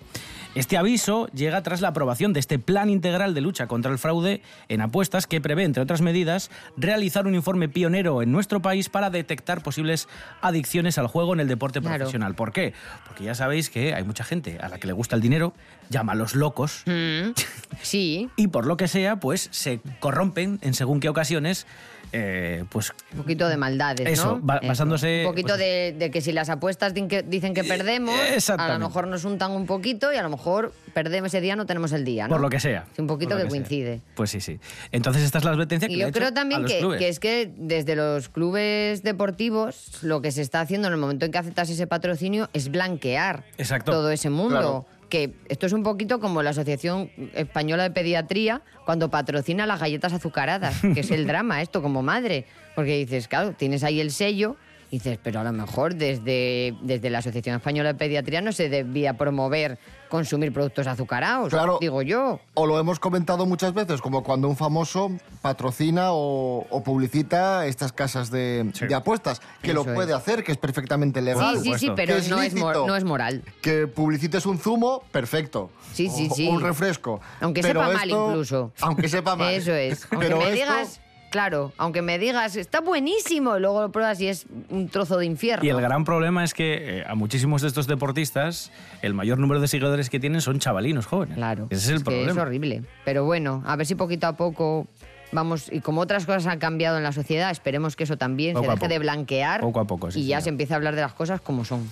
Este 0.54 0.76
aviso 0.76 1.28
llega 1.28 1.62
tras 1.62 1.80
la 1.80 1.88
aprobación 1.88 2.32
de 2.32 2.40
este 2.40 2.58
plan 2.58 2.90
integral 2.90 3.34
de 3.34 3.40
lucha 3.40 3.66
contra 3.66 3.90
el 3.90 3.99
fraude 3.99 4.42
en 4.68 4.80
apuestas 4.80 5.26
que 5.26 5.40
prevé, 5.40 5.64
entre 5.64 5.82
otras 5.82 6.02
medidas, 6.02 6.50
realizar 6.76 7.26
un 7.26 7.34
informe 7.34 7.68
pionero 7.68 8.22
en 8.22 8.30
nuestro 8.32 8.61
país 8.62 8.88
para 8.88 9.11
detectar 9.11 9.62
posibles 9.62 10.08
adicciones 10.40 10.99
al 10.99 11.06
juego 11.06 11.32
en 11.34 11.40
el 11.40 11.49
deporte 11.49 11.80
Claro. 11.80 11.96
profesional. 11.96 12.34
¿Por 12.34 12.52
qué? 12.52 12.75
Porque 13.06 13.25
ya 13.25 13.34
sabéis 13.34 13.70
que 13.70 13.94
hay 13.94 14.04
mucha 14.04 14.25
gente 14.25 14.58
a 14.61 14.68
la 14.68 14.78
que 14.78 14.87
le 14.87 14.92
gusta 14.92 15.16
el 15.16 15.22
dinero, 15.22 15.52
llama 15.90 16.12
a 16.12 16.16
los 16.16 16.34
locos, 16.34 16.82
Mm, 16.87 17.30
sí, 17.82 18.28
y 18.37 18.49
por 18.49 18.66
lo 18.66 18.76
que 18.76 18.88
sea, 18.88 19.16
pues 19.16 19.49
se 19.52 19.80
corrompen 20.00 20.58
en 20.62 20.75
según 20.75 21.00
qué 21.00 21.08
ocasiones, 21.08 21.66
eh, 22.12 22.64
pues 22.69 22.92
un 23.12 23.19
poquito 23.21 23.49
de 23.49 23.57
maldades, 23.57 24.07
Eso, 24.07 24.37
¿no? 24.37 24.40
ba- 24.42 24.61
basándose, 24.66 25.23
Un 25.25 25.31
poquito 25.33 25.49
pues- 25.49 25.59
de, 25.61 25.95
de 25.99 26.11
que 26.11 26.21
si 26.21 26.33
las 26.33 26.49
apuestas 26.50 26.92
dicen 26.95 27.54
que 27.54 27.64
perdemos, 27.64 28.14
a 28.50 28.78
lo 28.78 28.78
mejor 28.88 29.07
nos 29.09 29.25
untan 29.25 29.52
un 29.52 29.66
poquito 29.66 30.12
y 30.12 30.16
a 30.16 30.23
lo 30.23 30.28
mejor 30.28 30.73
perdemos 30.95 31.28
ese 31.28 31.40
día, 31.40 31.57
no 31.57 31.64
tenemos 31.66 31.92
el 31.92 32.04
día, 32.04 32.25
¿no? 32.25 32.35
por 32.35 32.40
lo 32.40 32.50
que 32.50 32.61
sea. 32.61 32.85
Sí, 32.95 33.00
un 33.00 33.07
poquito 33.07 33.35
que 33.37 33.42
sea. 33.42 33.49
coincide. 33.50 34.00
Pues 34.14 34.31
sí, 34.31 34.40
sí. 34.40 34.61
Entonces 34.92 35.23
esta 35.23 35.38
es 35.38 35.45
la 35.45 35.52
advertencia 35.52 35.88
que 35.88 35.95
Y 35.95 35.99
yo 35.99 36.12
creo 36.12 36.33
también 36.33 36.64
que, 36.66 37.09
es 37.09 37.19
que 37.19 37.50
desde 37.57 37.97
los 37.97 38.28
clubes 38.28 39.02
deportivos 39.02 39.99
lo 40.02 40.21
que 40.21 40.31
se 40.33 40.42
está 40.42 40.61
haciendo 40.61 40.88
en 40.88 40.95
el 40.95 41.00
momento 41.00 41.25
en 41.25 41.33
que 41.33 41.38
aceptas 41.38 41.71
ese 41.71 41.87
patrocinio 41.87 42.50
es 42.52 42.71
blanquear 42.71 43.45
Exacto. 43.59 43.92
todo 43.92 44.11
ese 44.11 44.31
mundo. 44.31 44.50
Claro. 44.50 44.87
Que 45.12 45.35
esto 45.50 45.66
es 45.66 45.75
un 45.75 45.83
poquito 45.83 46.21
como 46.21 46.42
la 46.42 46.50
Asociación 46.50 47.11
Española 47.35 47.83
de 47.83 47.90
Pediatría 47.90 48.62
cuando 48.87 49.11
patrocina 49.11 49.66
las 49.66 49.78
galletas 49.78 50.14
azucaradas, 50.14 50.81
que 50.81 51.00
es 51.00 51.11
el 51.11 51.26
drama 51.28 51.61
esto 51.61 51.83
como 51.83 52.00
madre. 52.00 52.47
Porque 52.75 52.97
dices, 52.97 53.28
claro, 53.28 53.52
tienes 53.52 53.85
ahí 53.85 54.00
el 54.00 54.11
sello, 54.11 54.57
y 54.92 54.96
dices, 54.99 55.18
pero 55.22 55.40
a 55.40 55.44
lo 55.44 55.52
mejor 55.52 55.94
desde, 55.94 56.76
desde 56.82 57.08
la 57.08 57.18
Asociación 57.20 57.56
Española 57.56 57.94
de 57.94 57.99
Pediatría 57.99 58.42
no 58.42 58.52
se 58.52 58.68
debía 58.68 59.16
promover 59.16 59.78
consumir 60.11 60.52
productos 60.52 60.87
azucarados, 60.87 61.49
Claro. 61.49 61.78
digo 61.80 62.02
yo. 62.02 62.40
O 62.52 62.66
lo 62.66 62.78
hemos 62.78 63.00
comentado 63.00 63.46
muchas 63.46 63.72
veces, 63.72 64.02
como 64.02 64.22
cuando 64.22 64.49
un 64.50 64.56
famoso 64.56 65.11
patrocina 65.40 66.12
o, 66.12 66.66
o 66.68 66.82
publicita 66.84 67.66
estas 67.66 67.94
casas 67.94 68.30
de, 68.30 68.70
Sí. 68.75 68.87
de 68.87 68.94
apuestas, 68.94 69.40
que 69.62 69.72
lo 69.72 69.82
puede 69.84 70.11
es. 70.12 70.18
hacer, 70.18 70.44
que 70.44 70.52
es 70.52 70.58
perfectamente 70.58 71.22
legal. 71.22 71.58
Sí, 71.62 71.72
sí, 71.72 71.78
sí, 71.78 71.90
pero 71.96 72.14
es 72.14 72.28
no 72.28 72.42
es, 72.42 72.52
no 72.54 72.94
es 72.94 73.04
moral. 73.04 73.42
Que 73.62 73.87
publicites 73.87 74.44
un 74.44 74.58
zumo, 74.58 75.02
perfecto. 75.11 75.70
Sí, 75.94 76.11
sí, 76.11 76.28
O- 76.30 76.34
sí. 76.34 76.46
o 76.49 76.50
un 76.50 76.61
refresco. 76.61 77.18
Aunque 77.40 77.62
Pero 77.62 77.80
sepa 77.80 77.92
mal 77.94 78.11
incluso. 78.11 78.72
Aunque 78.82 79.08
sepa 79.08 79.37
mal. 79.37 79.54
Eso 79.54 79.72
es. 79.72 80.06
Aunque 80.11 80.26
Pero 80.26 80.37
me 80.38 80.44
esto- 80.44 80.54
digas, 80.56 81.00
claro, 81.32 81.72
aunque 81.78 82.02
me 82.02 82.18
digas, 82.18 82.54
está 82.54 82.80
buenísimo, 82.80 83.56
y 83.56 83.60
luego 83.60 83.80
lo 83.80 83.90
pruebas 83.90 84.20
y 84.20 84.28
es 84.28 84.46
un 84.68 84.88
trozo 84.88 85.18
de 85.18 85.26
infierno. 85.26 85.64
Y 85.64 85.70
el 85.70 85.80
gran 85.80 86.04
problema 86.04 86.44
es 86.44 86.54
que 86.54 86.98
eh, 87.00 87.04
a 87.08 87.16
muchísimos 87.16 87.62
de 87.62 87.68
estos 87.68 87.88
deportistas, 87.88 88.70
el 89.00 89.14
mayor 89.14 89.38
número 89.38 89.60
de 89.60 89.66
seguidores 89.66 90.10
que 90.10 90.20
tienen 90.20 90.40
son 90.40 90.60
chavalinos 90.60 91.06
jóvenes. 91.06 91.36
Claro. 91.36 91.66
Ese 91.70 91.86
es 91.86 91.98
el 91.98 92.04
problema. 92.04 92.30
es 92.30 92.36
horrible. 92.38 92.82
Pero 93.04 93.24
bueno, 93.24 93.64
a 93.66 93.74
ver 93.74 93.86
si 93.86 93.96
poquito 93.96 94.28
a 94.28 94.36
poco 94.36 94.86
vamos. 95.32 95.72
Y 95.72 95.80
como 95.80 96.02
otras 96.02 96.26
cosas 96.26 96.46
han 96.46 96.58
cambiado 96.58 96.98
en 96.98 97.02
la 97.02 97.12
sociedad, 97.12 97.50
esperemos 97.50 97.96
que 97.96 98.04
eso 98.04 98.18
también 98.18 98.52
Poco 98.54 98.66
se 98.66 98.72
deje 98.74 98.88
de 98.88 98.98
blanquear. 99.00 99.60
Poco 99.62 99.80
a 99.80 99.86
poco, 99.86 100.10
sí, 100.10 100.20
Y 100.20 100.26
ya 100.26 100.36
señor. 100.36 100.42
se 100.42 100.48
empiece 100.50 100.72
a 100.74 100.76
hablar 100.76 100.94
de 100.94 101.00
las 101.00 101.14
cosas 101.14 101.40
como 101.40 101.64
son. 101.64 101.90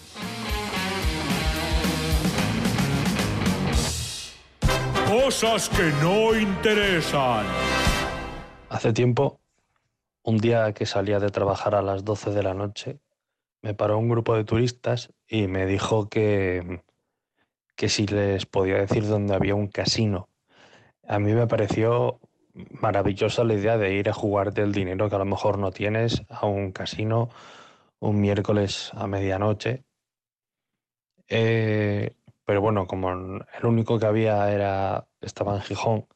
Cosas 5.09 5.69
que 5.71 5.91
no 6.03 6.35
interesan. 6.39 7.45
Hace 8.71 8.93
tiempo, 8.93 9.41
un 10.23 10.39
día 10.39 10.73
que 10.75 10.87
salía 10.87 11.19
de 11.19 11.31
trabajar 11.31 11.75
a 11.75 11.83
las 11.83 12.05
12 12.05 12.31
de 12.31 12.45
la 12.45 12.55
noche, 12.55 13.01
me 13.63 13.75
paró 13.75 13.99
un 13.99 14.09
grupo 14.09 14.37
de 14.37 14.45
turistas 14.45 15.13
y 15.27 15.49
me 15.49 15.67
dijo 15.67 16.09
que, 16.09 16.81
que 17.75 17.89
si 17.89 18.07
les 18.07 18.47
podía 18.47 18.77
decir 18.77 19.09
dónde 19.09 19.35
había 19.35 19.57
un 19.57 19.67
casino. 19.67 20.29
A 21.05 21.19
mí 21.19 21.33
me 21.33 21.49
pareció 21.49 22.21
maravillosa 22.55 23.43
la 23.43 23.55
idea 23.55 23.77
de 23.77 23.93
ir 23.95 24.09
a 24.09 24.13
jugarte 24.13 24.63
el 24.63 24.71
dinero 24.71 25.11
que 25.11 25.17
a 25.17 25.19
lo 25.19 25.25
mejor 25.25 25.59
no 25.59 25.73
tienes 25.73 26.23
a 26.29 26.47
un 26.47 26.71
casino 26.71 27.29
un 27.99 28.21
miércoles 28.21 28.93
a 28.95 29.09
medianoche. 29.09 29.83
Eh, 31.27 32.15
pero 32.45 32.61
bueno, 32.61 32.87
como 32.87 33.11
el 33.11 33.65
único 33.65 33.99
que 33.99 34.07
había 34.07 34.49
era 34.53 35.09
estaba 35.21 35.57
en 35.57 35.63
Gijón, 35.63 36.07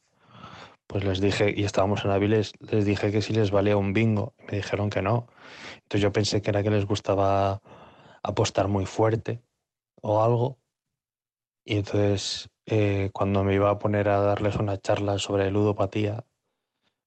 pues 0.95 1.03
les 1.03 1.21
dije, 1.21 1.53
y 1.57 1.65
estábamos 1.65 2.05
en 2.05 2.13
Avilés, 2.13 2.53
les 2.61 2.85
dije 2.85 3.11
que 3.11 3.21
si 3.21 3.33
les 3.33 3.51
valía 3.51 3.77
un 3.77 3.93
bingo. 3.93 4.33
Me 4.49 4.59
dijeron 4.59 4.91
que 4.91 5.03
no. 5.03 5.27
Entonces 5.83 6.03
yo 6.03 6.13
pensé 6.13 6.41
que 6.41 6.51
era 6.51 6.63
que 6.63 6.71
les 6.71 6.87
gustaba 6.87 7.61
apostar 8.23 8.69
muy 8.69 8.87
fuerte 8.87 9.43
o 10.01 10.23
algo. 10.23 10.57
Y 11.65 11.79
entonces 11.79 12.49
eh, 12.67 13.11
cuando 13.13 13.43
me 13.43 13.57
iba 13.57 13.71
a 13.71 13.79
poner 13.81 14.09
a 14.09 14.21
darles 14.21 14.55
una 14.55 14.79
charla 14.79 15.19
sobre 15.19 15.51
ludopatía, 15.51 16.27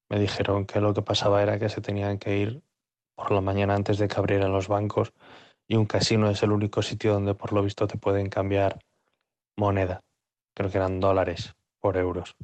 me 0.09 0.19
dijeron 0.19 0.65
que 0.65 0.81
lo 0.81 0.93
que 0.93 1.01
pasaba 1.01 1.41
era 1.41 1.57
que 1.57 1.69
se 1.69 1.79
tenían 1.79 2.17
que 2.17 2.39
ir 2.39 2.63
por 3.15 3.31
la 3.31 3.39
mañana 3.39 3.73
antes 3.73 3.99
de 3.99 4.09
que 4.09 4.17
abrieran 4.17 4.51
los 4.51 4.67
bancos 4.67 5.13
y 5.65 5.77
un 5.77 5.85
casino 5.85 6.29
es 6.29 6.43
el 6.43 6.51
único 6.51 6.81
sitio 6.81 7.13
donde 7.13 7.35
por 7.35 7.53
lo 7.53 7.63
visto 7.63 7.87
te 7.87 7.97
pueden 7.97 8.27
cambiar 8.27 8.79
moneda. 9.55 10.01
Creo 10.53 10.69
que 10.69 10.77
eran 10.77 10.99
dólares 10.99 11.55
por 11.79 11.95
euros. 11.95 12.35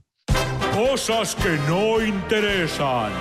Cosas 0.73 1.35
que 1.35 1.51
no 1.67 2.01
interesan. 2.01 3.11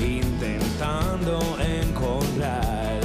intentando 0.00 1.40
encontrar 1.60 3.00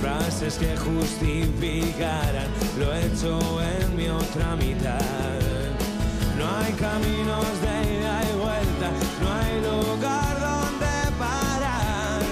frases 0.00 0.56
que 0.58 0.76
justificaran 0.76 2.48
lo 2.78 2.94
hecho 2.94 3.38
en 3.62 3.96
mi 3.96 4.08
otra 4.08 4.56
mitad. 4.56 4.98
No 6.38 6.46
hay 6.56 6.72
caminos 6.72 7.46
de 7.60 7.98
ida 7.98 8.22
y 8.22 8.32
vuelta, 8.38 8.90
no 9.20 9.28
hay 9.38 9.54
lugar 9.60 10.40
donde 10.40 10.94
parar. 11.18 12.22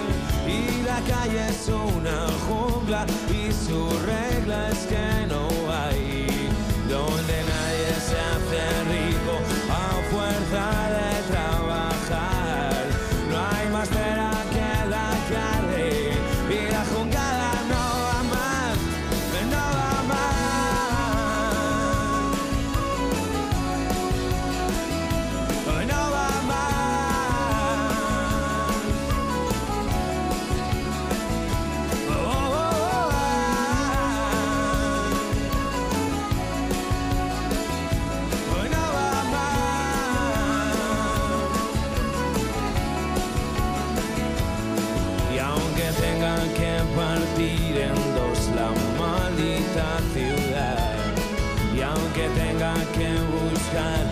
Y 0.47 0.83
la 0.83 1.01
calle 1.07 1.49
es 1.49 1.69
una 1.69 2.27
jungla 2.49 3.07
y 3.29 3.53
su 3.53 3.89
regla 4.07 4.71
es 4.71 4.87
que 4.87 5.27
no. 5.27 5.28
time. 53.79 54.08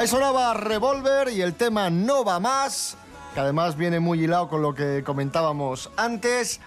Ahí 0.00 0.06
sonaba 0.06 0.54
Revolver 0.54 1.28
y 1.28 1.42
el 1.42 1.52
tema 1.52 1.90
No 1.90 2.24
va 2.24 2.40
más, 2.40 2.96
que 3.34 3.40
además 3.40 3.76
viene 3.76 4.00
muy 4.00 4.24
hilado 4.24 4.48
con 4.48 4.62
lo 4.62 4.74
que 4.74 5.02
comentábamos 5.04 5.90
antes. 5.98 6.58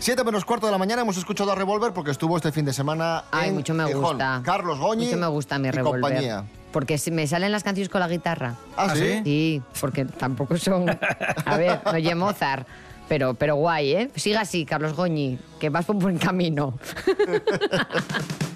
Siete 0.00 0.22
menos 0.22 0.44
cuarto 0.44 0.66
de 0.66 0.72
la 0.72 0.76
mañana 0.76 1.00
hemos 1.00 1.16
escuchado 1.16 1.50
a 1.50 1.54
Revolver 1.54 1.94
porque 1.94 2.10
estuvo 2.10 2.36
este 2.36 2.52
fin 2.52 2.66
de 2.66 2.74
semana 2.74 3.24
Ay, 3.30 3.48
en 3.48 3.54
mucho 3.54 3.72
me 3.72 3.86
Gijón. 3.86 4.02
gusta. 4.02 4.42
Carlos 4.44 4.78
Goñi 4.78 5.06
Mucho 5.06 5.16
me 5.16 5.26
gusta 5.28 5.58
mi 5.58 5.68
y 5.68 5.70
revólver. 5.70 6.02
compañía. 6.02 6.44
Porque 6.72 7.00
me 7.10 7.26
salen 7.26 7.52
las 7.52 7.62
canciones 7.64 7.88
con 7.88 8.02
la 8.02 8.08
guitarra. 8.08 8.56
¿Ah, 8.76 8.94
sí? 8.94 9.22
Sí, 9.24 9.62
porque 9.80 10.04
tampoco 10.04 10.58
son. 10.58 10.86
A 11.46 11.56
ver, 11.56 11.80
no 11.86 11.92
oye 11.92 12.14
Mozart. 12.14 12.68
Pero, 13.08 13.32
pero 13.32 13.56
guay, 13.56 13.92
¿eh? 13.94 14.10
Siga 14.14 14.42
así, 14.42 14.66
Carlos 14.66 14.92
Goñi, 14.92 15.38
que 15.58 15.70
vas 15.70 15.86
por 15.86 15.96
buen 15.96 16.18
camino. 16.18 16.78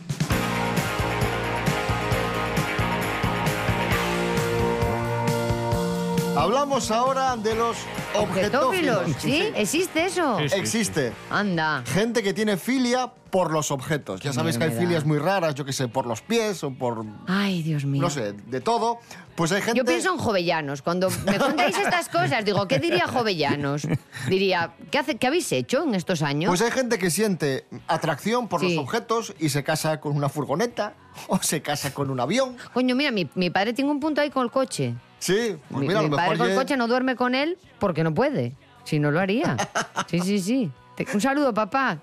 Hablamos 6.38 6.90
ahora 6.92 7.36
de 7.36 7.54
los 7.56 7.76
objetófilos. 8.14 8.98
Objetófilos, 8.98 9.22
¿sí? 9.22 9.42
¿Existe 9.56 10.04
eso? 10.06 10.38
Existe. 10.38 11.12
Anda. 11.30 11.82
Gente 11.86 12.22
que 12.22 12.32
tiene 12.32 12.56
filia 12.56 13.10
por 13.30 13.50
los 13.52 13.70
objetos. 13.72 14.20
Ya 14.20 14.30
Qué 14.30 14.34
sabéis 14.34 14.56
que 14.56 14.64
hay 14.64 14.70
filias 14.70 15.04
muy 15.04 15.18
raras, 15.18 15.54
yo 15.56 15.64
que 15.64 15.72
sé, 15.72 15.88
por 15.88 16.06
los 16.06 16.22
pies 16.22 16.62
o 16.62 16.70
por, 16.70 17.04
Ay, 17.26 17.62
Dios 17.62 17.84
mío. 17.84 18.00
no 18.00 18.08
sé, 18.08 18.32
de 18.34 18.60
todo. 18.60 18.98
Pues 19.34 19.50
hay 19.52 19.62
gente... 19.62 19.78
Yo 19.78 19.84
pienso 19.84 20.12
en 20.12 20.18
Jovellanos. 20.18 20.80
Cuando 20.82 21.10
me 21.26 21.38
contáis 21.38 21.76
estas 21.76 22.08
cosas, 22.08 22.44
digo, 22.44 22.68
¿qué 22.68 22.78
diría 22.78 23.06
Jovellanos? 23.08 23.86
Diría, 24.28 24.74
¿qué, 24.92 24.98
hace, 24.98 25.16
¿qué 25.16 25.26
habéis 25.26 25.50
hecho 25.52 25.82
en 25.84 25.94
estos 25.96 26.22
años? 26.22 26.48
Pues 26.50 26.62
hay 26.62 26.70
gente 26.70 26.98
que 26.98 27.10
siente 27.10 27.66
atracción 27.88 28.46
por 28.48 28.60
Sí. 28.60 28.74
los 28.76 28.84
objetos 28.84 29.34
y 29.40 29.48
se 29.48 29.64
casa 29.64 30.00
con 30.00 30.16
una 30.16 30.28
furgoneta 30.28 30.94
o 31.26 31.38
se 31.42 31.62
casa 31.62 31.92
con 31.92 32.10
un 32.10 32.20
avión. 32.20 32.56
Coño, 32.72 32.94
mira, 32.94 33.10
mi, 33.10 33.28
mi 33.34 33.50
padre 33.50 33.72
tiene 33.72 33.90
un 33.90 33.98
punto 34.00 34.20
ahí 34.20 34.30
con 34.30 34.44
el 34.44 34.50
coche. 34.52 34.94
Sí, 35.18 35.56
pues 35.68 35.80
mi 35.80 35.88
mira, 35.88 36.00
a 36.00 36.02
lo 36.02 36.08
mi 36.10 36.16
padre 36.16 36.30
mejor 36.30 36.38
con 36.38 36.46
el 36.46 36.52
ya- 36.54 36.60
coche 36.62 36.76
no 36.76 36.86
duerme 36.88 37.16
con 37.16 37.34
él 37.34 37.58
porque 37.78 38.04
no 38.04 38.14
puede. 38.14 38.54
Si 38.84 38.98
no 38.98 39.10
lo 39.10 39.20
haría. 39.20 39.56
Sí, 40.08 40.20
sí, 40.20 40.38
sí. 40.38 40.70
Te- 40.96 41.06
Un 41.12 41.20
saludo, 41.20 41.52
papá. 41.52 41.98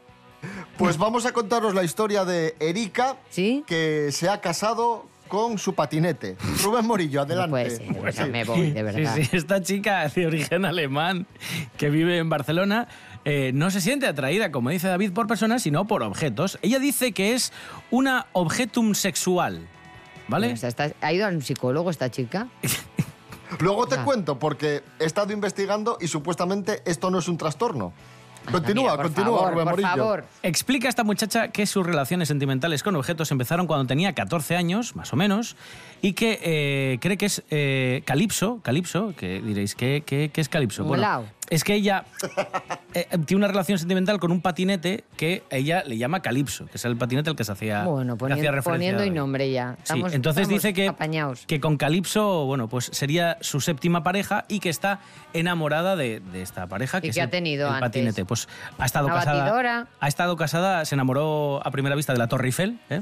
Pues 0.78 0.98
vamos 0.98 1.26
a 1.26 1.32
contaros 1.32 1.74
la 1.74 1.84
historia 1.84 2.24
de 2.26 2.56
Erika, 2.60 3.18
que 3.66 4.10
se 4.12 4.30
ha 4.30 4.40
casado 4.42 5.08
con 5.28 5.58
su 5.58 5.74
patinete. 5.74 6.38
Rubén 6.64 6.86
Morillo, 6.86 7.22
adelante. 7.22 7.50
puede 7.50 7.70
ser, 7.72 7.88
de 7.94 8.00
verdad, 8.00 8.28
me 8.28 8.44
voy, 8.44 8.72
de 8.72 8.84
verdad. 8.84 9.16
Sí, 9.16 9.24
sí, 9.26 9.38
esta 9.38 9.60
chica 9.64 10.08
de 10.08 10.28
origen 10.28 10.66
alemán 10.66 11.26
que 11.78 11.90
vive 11.90 12.20
en 12.20 12.30
Barcelona 12.30 12.88
eh, 13.24 13.50
no 13.56 13.72
se 13.72 13.82
siente 13.82 14.06
atraída, 14.06 14.52
como 14.52 14.70
dice 14.70 14.88
David, 14.88 15.14
por 15.14 15.26
personas, 15.26 15.64
sino 15.64 15.88
por 15.88 16.04
objetos. 16.04 16.60
Ella 16.62 16.78
dice 16.78 17.12
que 17.12 17.34
es 17.34 17.52
una 17.90 18.28
objetum 18.34 18.94
sexual. 18.94 19.68
¿Vale? 20.28 20.54
O 20.54 20.58
sea, 20.58 20.70
está- 20.70 20.92
¿Ha 21.02 21.12
ido 21.14 21.26
al 21.26 21.42
psicólogo 21.44 21.90
esta 21.90 22.12
chica? 22.12 22.48
Luego 23.60 23.88
te 23.88 23.98
cuento, 23.98 24.38
porque 24.40 24.84
he 25.00 25.06
estado 25.06 25.34
investigando 25.34 25.98
y 26.00 26.08
supuestamente 26.08 26.82
esto 26.86 27.10
no 27.10 27.20
es 27.20 27.28
un 27.28 27.38
trastorno. 27.38 27.94
Continúa, 28.52 28.92
mira, 28.92 29.04
continúa, 29.04 29.40
favor, 29.40 29.54
Rubén 29.54 29.68
por 29.70 29.82
Morillo. 29.82 30.24
Explica 30.44 30.88
esta 30.88 31.04
muchacha 31.04 31.48
que 31.48 31.66
sus 31.66 31.86
relaciones 31.86 32.28
sentimentales 32.28 32.84
con 32.84 32.96
objetos 32.96 33.32
empezaron 33.32 33.66
cuando 33.66 33.88
tenía 33.88 34.14
14 34.14 34.56
años, 34.56 34.96
más 34.96 35.12
o 35.14 35.16
menos, 35.16 35.56
y 36.02 36.14
que 36.14 36.40
eh, 36.44 36.98
cree 37.02 37.18
que 37.18 37.26
es 37.26 37.44
eh, 37.50 38.02
calipso, 38.06 38.60
calipso, 38.62 39.14
que 39.18 39.42
diréis, 39.42 39.76
¿qué, 39.76 40.04
qué, 40.06 40.30
qué 40.32 40.42
es 40.42 40.50
calipso? 40.50 40.86
Es 41.52 41.64
que 41.64 41.76
ella 41.76 42.06
eh, 42.96 43.06
tiene 43.28 43.38
una 43.42 43.48
relación 43.48 43.78
sentimental 43.78 44.20
con 44.20 44.32
un 44.32 44.42
patinete 44.42 45.04
que 45.16 45.44
ella 45.52 45.84
le 45.86 45.98
llama 45.98 46.22
calipso, 46.24 46.66
que 46.66 46.78
es 46.78 46.86
el 46.86 46.98
patinete 46.98 47.30
al 47.30 47.36
que 47.36 47.44
se 47.44 47.52
hacía, 47.52 47.84
Bueno, 47.84 48.18
que 48.18 48.26
hacía 48.26 48.36
poniendo, 48.36 48.52
referencia 48.52 48.92
poniendo 48.94 49.06
y 49.06 49.10
nombre 49.12 49.52
ya. 49.52 49.78
Sí, 49.84 49.94
entonces 50.12 50.44
estamos 50.44 50.50
dice 50.50 50.74
que, 50.74 50.88
apañados. 50.88 51.46
que 51.46 51.60
con 51.60 51.78
Calipso, 51.78 52.46
bueno, 52.46 52.68
pues 52.68 52.90
sería 52.92 53.38
su 53.42 53.62
séptima 53.62 54.02
pareja 54.04 54.46
y 54.48 54.60
que 54.60 54.70
está 54.70 55.02
enamorada 55.34 55.96
de, 55.96 56.20
de 56.20 56.42
esta 56.42 56.66
pareja. 56.66 57.00
Que 57.00 57.08
¿Y 57.08 57.10
el- 57.12 57.20
ha 57.22 57.30
tenido 57.30 57.68
el 57.68 57.74
antes? 57.76 57.90
patinete. 57.90 58.26
Pues 58.26 58.48
ha 58.80 58.86
estado 58.86 59.06
Una 59.06 59.16
casada. 59.16 59.44
batidora. 59.44 59.88
Ha 60.00 60.08
estado 60.08 60.36
casada, 60.38 60.84
se 60.86 60.96
enamoró 60.96 61.62
a 61.66 61.70
primera 61.70 61.96
vista 61.96 62.12
de 62.14 62.18
la 62.20 62.28
Torre 62.28 62.48
Eiffel, 62.48 62.80
¿eh? 62.90 63.02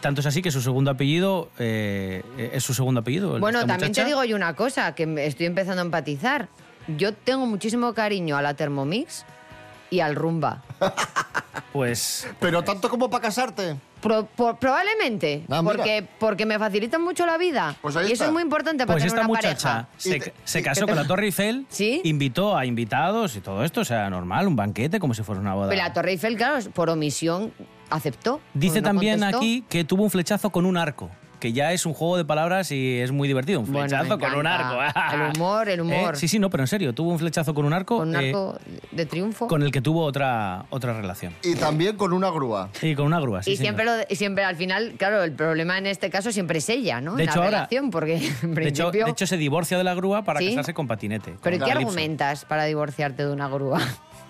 Tanto 0.00 0.20
es 0.20 0.26
así 0.26 0.42
que 0.42 0.50
su 0.50 0.60
segundo 0.60 0.90
apellido 0.90 1.50
eh, 1.58 2.22
es 2.52 2.62
su 2.62 2.74
segundo 2.74 3.00
apellido. 3.00 3.38
Bueno, 3.38 3.60
también 3.60 3.90
muchacha. 3.90 4.02
te 4.02 4.08
digo 4.08 4.24
yo 4.24 4.36
una 4.36 4.54
cosa, 4.54 4.94
que 4.94 5.06
me 5.06 5.26
estoy 5.26 5.46
empezando 5.46 5.82
a 5.82 5.84
empatizar. 5.84 6.48
Yo 6.96 7.12
tengo 7.12 7.46
muchísimo 7.46 7.92
cariño 7.94 8.36
a 8.36 8.42
la 8.42 8.54
Thermomix 8.54 9.24
y 9.90 10.00
al 10.00 10.14
Rumba. 10.14 10.62
Pues. 11.72 12.28
Pero 12.40 12.62
tanto 12.62 12.88
como 12.88 13.10
para 13.10 13.22
casarte. 13.22 13.76
Pro- 14.00 14.26
por- 14.26 14.58
probablemente, 14.58 15.44
Ah, 15.48 15.60
porque, 15.64 16.06
porque 16.18 16.46
me 16.46 16.58
facilitan 16.58 17.02
mucho 17.02 17.26
la 17.26 17.36
vida. 17.38 17.74
Pues 17.82 17.96
ahí 17.96 18.04
y 18.04 18.06
eso 18.06 18.14
está. 18.14 18.26
es 18.26 18.32
muy 18.32 18.42
importante 18.42 18.86
para 18.86 18.94
Pues 18.94 19.02
tener 19.02 19.08
esta 19.18 19.20
una 19.20 19.28
muchacha 19.28 19.88
pareja. 19.88 19.88
se, 19.96 20.32
se 20.44 20.62
casó 20.62 20.86
con 20.86 20.96
la 20.96 21.04
Torre 21.06 21.24
Eiffel, 21.26 21.66
invitó 22.04 22.56
a 22.56 22.64
invitados 22.66 23.34
y 23.36 23.40
todo 23.40 23.64
esto, 23.64 23.80
o 23.80 23.84
sea, 23.84 24.08
normal, 24.10 24.46
un 24.46 24.56
banquete 24.56 25.00
como 25.00 25.14
si 25.14 25.22
fuera 25.22 25.40
una 25.40 25.54
boda. 25.54 25.68
Pero 25.70 25.82
la 25.82 25.92
Torre 25.92 26.12
Eiffel, 26.12 26.36
claro, 26.36 26.58
por 26.72 26.90
omisión 26.90 27.52
aceptó. 27.90 28.40
Dice 28.54 28.80
no 28.80 28.88
también 28.88 29.18
contestó. 29.18 29.38
aquí 29.38 29.64
que 29.68 29.84
tuvo 29.84 30.02
un 30.04 30.10
flechazo 30.10 30.50
con 30.50 30.66
un 30.66 30.76
arco, 30.76 31.10
que 31.40 31.52
ya 31.52 31.72
es 31.72 31.86
un 31.86 31.94
juego 31.94 32.16
de 32.16 32.24
palabras 32.24 32.70
y 32.72 32.98
es 33.00 33.12
muy 33.12 33.28
divertido. 33.28 33.60
Un 33.60 33.72
Bueno, 33.72 33.88
flechazo 33.88 34.18
con 34.18 34.34
un 34.34 34.46
arco. 34.46 34.78
El 35.14 35.36
humor, 35.36 35.68
el 35.68 35.80
humor. 35.80 36.14
Eh, 36.14 36.18
Sí, 36.18 36.28
sí, 36.28 36.38
no, 36.38 36.50
pero 36.50 36.62
en 36.64 36.68
serio, 36.68 36.92
tuvo 36.94 37.10
un 37.10 37.18
flechazo 37.18 37.54
con 37.54 37.64
un 37.64 37.72
arco, 37.72 37.98
Con 37.98 38.08
un 38.10 38.16
eh, 38.16 38.28
arco 38.28 38.58
de 38.90 39.06
triunfo. 39.06 39.46
con 39.46 39.62
el 39.62 39.70
que 39.70 39.80
tuvo 39.80 40.02
otra, 40.04 40.64
otra 40.70 40.92
relación. 40.94 41.34
Y 41.44 41.54
también 41.54 41.96
con 41.96 42.12
una 42.12 42.30
grúa. 42.30 42.68
Sí, 42.72 42.94
con 42.94 43.06
una 43.06 43.20
grúa, 43.20 43.42
sí, 43.42 43.52
y 43.52 43.56
siempre, 43.56 43.84
lo- 43.84 43.92
y 44.08 44.16
siempre 44.16 44.44
al 44.44 44.56
final, 44.56 44.94
claro, 44.98 45.22
el 45.22 45.32
problema 45.32 45.78
en 45.78 45.86
este 45.86 46.10
caso 46.10 46.32
siempre 46.32 46.58
es 46.58 46.68
ella, 46.68 47.00
¿no? 47.00 47.14
De 47.16 47.22
En 47.24 47.28
hecho, 47.28 47.38
la 47.40 47.44
ahora- 47.46 47.58
relación, 47.58 47.90
porque 47.90 48.16
en 48.16 48.20
De 48.20 48.68
hecho, 48.68 48.90
principio... 48.90 49.04
de 49.06 49.10
hecho, 49.10 49.26
se 49.26 49.36
divorcia 49.36 49.78
de 49.78 49.84
la 49.84 49.94
grúa 49.94 50.22
para 50.24 50.40
¿Sí? 50.40 50.48
casarse 50.50 50.74
con 50.74 50.86
patinete. 50.88 51.34
¿Pero 51.42 51.56
¿y 51.56 51.58
qué 51.60 51.72
argumentas 51.72 52.44
para 52.44 52.64
divorciarte 52.64 53.24
de 53.24 53.32
una 53.32 53.48
grúa? 53.48 53.80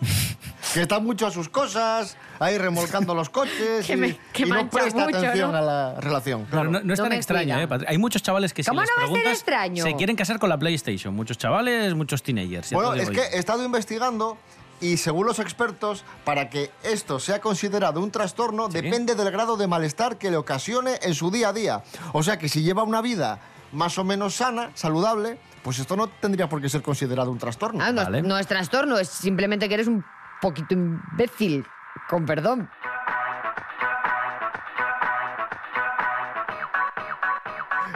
Que 0.79 0.83
está 0.83 1.01
mucho 1.01 1.27
a 1.27 1.31
sus 1.31 1.49
cosas, 1.49 2.17
ahí 2.39 2.57
remolcando 2.57 3.15
los 3.15 3.31
coches 3.31 3.85
Que 3.87 3.95
y, 3.95 3.97
me- 3.97 4.19
que 4.33 4.43
y 4.43 4.47
no 4.47 4.55
mancha 4.55 4.79
presta 4.79 5.05
mucho, 5.05 5.19
atención 5.19 5.53
¿no? 5.53 5.59
a 5.59 5.61
la 5.61 6.01
relación. 6.01 6.45
Claro. 6.45 6.71
no, 6.71 6.81
no 6.81 6.93
es 6.93 6.99
No 6.99 7.05
tan 7.05 7.11
me 7.11 7.17
extraño. 7.17 7.59
¿eh? 7.59 7.69
Patri- 7.69 7.87
Hay 7.89 7.99
muchos 7.99 8.23
chavales 8.23 8.55
que 8.55 8.63
si 8.63 8.69
¿Cómo 8.71 8.81
les 8.81 8.91
no 8.91 8.97
va 8.97 9.03
a 9.03 9.07
ser 9.07 9.13
preguntas 9.13 9.39
extraño? 9.39 9.83
se 9.85 9.95
quieren 9.97 10.17
casar 10.17 10.39
con 10.39 10.49
la 10.49 10.57
PlayStation. 10.59 11.15
Muchos 11.15 11.37
chavales, 11.37 11.95
muchos 11.95 12.23
teenagers. 12.23 12.71
ya 12.71 12.77
Bueno, 12.77 12.93
te 12.93 13.03
es 13.03 13.09
digo 13.11 13.23
que 13.23 13.29
yo. 13.31 13.37
he 13.37 13.41
estado 13.41 13.65
investigando 13.65 14.39
y 14.81 14.97
según 14.99 15.27
los 15.27 15.41
expertos, 15.41 16.05
para 16.25 16.49
que 16.49 16.71
esto 16.85 17.19
sea 17.19 17.41
considerado 17.41 18.01
un 18.01 18.13
trastorno, 18.13 18.69
depende 18.69 19.17
del 19.17 19.31
grado 19.33 19.57
de 19.57 19.67
malestar 19.67 20.17
que 20.19 20.31
le 20.31 20.37
ocasione 20.37 21.01
en 21.03 21.15
su 21.15 21.33
día 21.33 21.49
a 21.49 21.53
día. 21.53 21.83
O 22.13 22.23
sea 22.23 22.39
que 22.39 22.49
si 22.49 22.63
lleva 22.63 22.85
una 22.85 23.03
vida 23.03 23.41
más 23.73 23.99
o 23.99 24.05
menos 24.05 24.37
sana, 24.37 24.71
saludable, 24.75 25.39
pues 25.65 25.81
esto 25.81 25.97
no 25.97 26.07
tendría 26.07 26.49
por 26.49 26.63
qué 26.63 26.69
ser 26.69 26.81
considerado 26.83 27.33
un 27.33 27.39
trastorno. 27.39 27.83
Ah, 27.83 27.91
no, 27.91 28.03
es- 28.17 28.23
no 28.25 28.39
es 28.39 28.47
trastorno, 28.47 28.97
es 28.99 29.09
simplemente 29.09 29.69
que 29.69 29.75
eres 29.75 29.89
un 29.89 30.05
poquito 30.41 30.75
imbécil. 30.75 31.67
Con 32.09 32.25
perdón. 32.25 32.69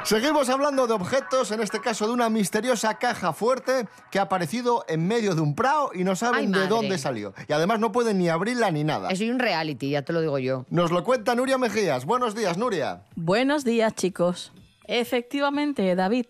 Seguimos 0.05 0.49
hablando 0.49 0.89
de 0.89 0.95
objetos, 0.95 1.53
en 1.53 1.63
este 1.63 1.81
caso 1.81 2.09
de 2.09 2.13
una 2.13 2.29
misteriosa 2.29 2.99
caja 2.99 3.33
fuerte 3.33 3.87
que 4.11 4.19
ha 4.19 4.23
aparecido 4.23 4.85
en 4.89 5.07
medio 5.07 5.37
de 5.37 5.41
un 5.41 5.55
prado 5.55 5.93
y 5.95 6.03
no 6.03 6.17
saben 6.17 6.53
Ay, 6.53 6.61
de 6.61 6.67
dónde 6.67 6.99
salió. 6.99 7.33
Y 7.47 7.53
además 7.53 7.79
no 7.79 7.93
pueden 7.93 8.19
ni 8.19 8.29
abrirla 8.29 8.73
ni 8.73 8.83
nada. 8.83 9.11
Eso 9.11 9.23
es 9.23 9.31
un 9.31 9.39
reality, 9.39 9.91
ya 9.91 10.03
te 10.03 10.13
lo 10.13 10.21
digo 10.21 10.41
yo. 10.41 10.67
Nos 10.71 10.91
lo 10.91 11.05
cuenta 11.05 11.37
Nuria 11.37 11.57
Mejías. 11.57 12.05
Buenos 12.05 12.35
días, 12.35 12.59
Nuria. 12.59 13.05
Buenos 13.15 13.65
días, 13.65 13.95
chicos. 13.95 14.53
Efectivamente, 14.87 15.95
David. 15.95 16.27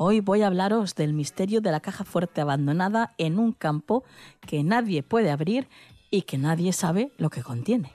Hoy 0.00 0.20
voy 0.20 0.42
a 0.42 0.46
hablaros 0.46 0.94
del 0.94 1.12
misterio 1.12 1.60
de 1.60 1.72
la 1.72 1.80
caja 1.80 2.04
fuerte 2.04 2.40
abandonada 2.40 3.14
en 3.18 3.40
un 3.40 3.52
campo 3.52 4.04
que 4.46 4.62
nadie 4.62 5.02
puede 5.02 5.32
abrir 5.32 5.66
y 6.08 6.22
que 6.22 6.38
nadie 6.38 6.72
sabe 6.72 7.10
lo 7.18 7.30
que 7.30 7.42
contiene. 7.42 7.90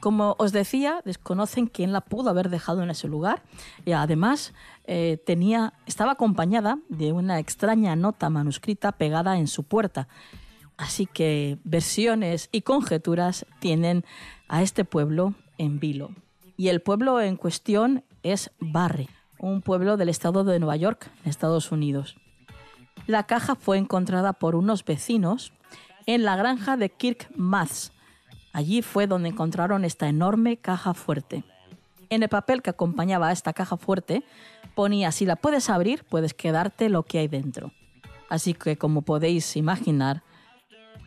Como 0.00 0.34
os 0.40 0.50
decía, 0.50 1.02
desconocen 1.04 1.68
quién 1.68 1.92
la 1.92 2.00
pudo 2.00 2.30
haber 2.30 2.50
dejado 2.50 2.82
en 2.82 2.90
ese 2.90 3.06
lugar 3.06 3.44
y 3.84 3.92
además 3.92 4.54
eh, 4.86 5.22
tenía, 5.24 5.74
estaba 5.86 6.12
acompañada 6.12 6.80
de 6.88 7.12
una 7.12 7.38
extraña 7.38 7.94
nota 7.94 8.28
manuscrita 8.28 8.90
pegada 8.90 9.38
en 9.38 9.46
su 9.46 9.62
puerta. 9.62 10.08
Así 10.76 11.06
que 11.06 11.58
versiones 11.62 12.48
y 12.50 12.62
conjeturas 12.62 13.46
tienen 13.60 14.04
a 14.48 14.62
este 14.62 14.84
pueblo 14.84 15.34
en 15.58 15.78
vilo. 15.78 16.10
Y 16.56 16.68
el 16.68 16.82
pueblo 16.82 17.20
en 17.20 17.36
cuestión 17.36 18.02
es 18.24 18.50
Barre, 18.58 19.08
un 19.40 19.62
pueblo 19.62 19.96
del 19.96 20.08
estado 20.08 20.44
de 20.44 20.58
Nueva 20.58 20.76
York, 20.76 21.10
Estados 21.24 21.72
Unidos. 21.72 22.16
La 23.06 23.24
caja 23.24 23.54
fue 23.54 23.78
encontrada 23.78 24.34
por 24.34 24.54
unos 24.54 24.84
vecinos 24.84 25.52
en 26.06 26.24
la 26.24 26.36
granja 26.36 26.76
de 26.76 26.90
Kirk 26.90 27.30
Maths. 27.34 27.92
Allí 28.52 28.82
fue 28.82 29.06
donde 29.06 29.30
encontraron 29.30 29.84
esta 29.84 30.08
enorme 30.08 30.56
caja 30.58 30.94
fuerte. 30.94 31.44
En 32.10 32.22
el 32.22 32.28
papel 32.28 32.62
que 32.62 32.70
acompañaba 32.70 33.28
a 33.28 33.32
esta 33.32 33.52
caja 33.52 33.76
fuerte 33.76 34.24
ponía 34.74 35.12
si 35.12 35.24
la 35.24 35.36
puedes 35.36 35.70
abrir, 35.70 36.04
puedes 36.04 36.34
quedarte 36.34 36.88
lo 36.88 37.04
que 37.04 37.18
hay 37.18 37.28
dentro. 37.28 37.72
Así 38.28 38.54
que 38.54 38.76
como 38.76 39.02
podéis 39.02 39.56
imaginar, 39.56 40.22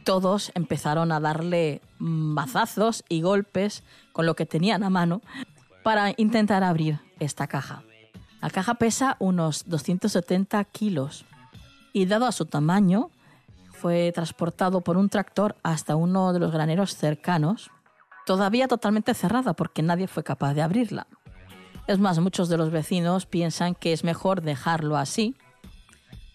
todos 0.03 0.51
empezaron 0.55 1.11
a 1.11 1.19
darle 1.19 1.81
mazazos 1.99 3.05
y 3.07 3.21
golpes 3.21 3.83
con 4.11 4.25
lo 4.25 4.35
que 4.35 4.45
tenían 4.45 4.83
a 4.83 4.89
mano 4.89 5.21
para 5.83 6.13
intentar 6.17 6.63
abrir 6.63 6.99
esta 7.19 7.47
caja. 7.47 7.83
La 8.43 8.49
caja 8.49 8.73
pesa 8.73 9.15
unos 9.19 9.69
270 9.69 10.62
kilos 10.65 11.23
y 11.93 12.08
dado 12.08 12.25
a 12.25 12.34
su 12.34 12.45
tamaño, 12.45 13.10
fue 13.71 14.12
transportado 14.12 14.82
por 14.82 14.97
un 14.97 15.08
tractor 15.08 15.56
hasta 15.63 15.95
uno 15.95 16.34
de 16.34 16.39
los 16.39 16.51
graneros 16.51 16.93
cercanos, 16.93 17.71
todavía 18.25 18.67
totalmente 18.67 19.13
cerrada 19.13 19.53
porque 19.53 19.82
nadie 19.82 20.10
fue 20.10 20.25
capaz 20.25 20.56
de 20.56 20.62
abrirla. 20.62 21.08
Es 21.88 21.99
más, 21.99 22.19
muchos 22.19 22.49
de 22.49 22.58
los 22.58 22.69
vecinos 22.69 23.25
piensan 23.25 23.75
que 23.75 23.93
es 23.93 24.03
mejor 24.03 24.41
dejarlo 24.41 24.97
así, 24.97 25.38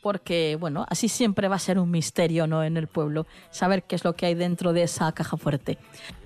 porque, 0.03 0.57
bueno, 0.59 0.87
así 0.89 1.11
siempre 1.11 1.49
va 1.49 1.57
a 1.57 1.59
ser 1.59 1.79
un 1.79 1.91
misterio, 1.91 2.47
¿no? 2.47 2.65
En 2.65 2.79
el 2.79 2.87
pueblo, 2.87 3.27
saber 3.51 3.83
qué 3.83 3.97
es 3.97 4.05
lo 4.05 4.15
que 4.15 4.25
hay 4.25 4.35
dentro 4.35 4.73
de 4.73 4.85
esa 4.85 5.13
caja 5.13 5.37
fuerte. 5.37 5.77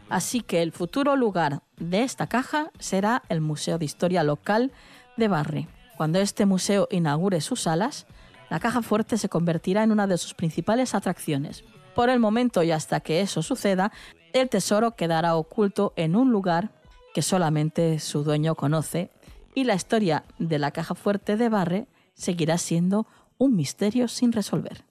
Así 0.08 0.42
que 0.42 0.62
el 0.62 0.70
futuro 0.70 1.16
lugar 1.16 1.62
de 1.78 2.04
esta 2.04 2.28
caja 2.28 2.70
será 2.78 3.24
el 3.28 3.40
Museo 3.40 3.78
de 3.78 3.86
Historia 3.86 4.22
Local 4.22 4.70
de 5.16 5.28
Barre. 5.28 5.68
Cuando 5.96 6.18
este 6.18 6.46
museo 6.46 6.88
inaugure 6.90 7.40
sus 7.40 7.62
salas, 7.62 8.06
la 8.50 8.60
caja 8.60 8.82
fuerte 8.82 9.18
se 9.18 9.28
convertirá 9.28 9.82
en 9.82 9.92
una 9.92 10.06
de 10.06 10.18
sus 10.18 10.34
principales 10.34 10.94
atracciones. 10.94 11.64
Por 11.94 12.10
el 12.10 12.20
momento 12.20 12.62
y 12.62 12.70
hasta 12.70 13.00
que 13.00 13.20
eso 13.20 13.42
suceda, 13.42 13.92
el 14.32 14.48
tesoro 14.48 14.96
quedará 14.96 15.36
oculto 15.36 15.92
en 15.96 16.16
un 16.16 16.30
lugar 16.30 16.70
que 17.14 17.22
solamente 17.22 17.98
su 17.98 18.24
dueño 18.24 18.54
conoce 18.54 19.10
y 19.54 19.64
la 19.64 19.74
historia 19.74 20.24
de 20.38 20.58
la 20.58 20.70
caja 20.70 20.94
fuerte 20.94 21.36
de 21.36 21.48
Barre 21.48 21.86
seguirá 22.14 22.58
siendo 22.58 23.06
un 23.38 23.54
misterio 23.54 24.08
sin 24.08 24.32
resolver. 24.32 24.84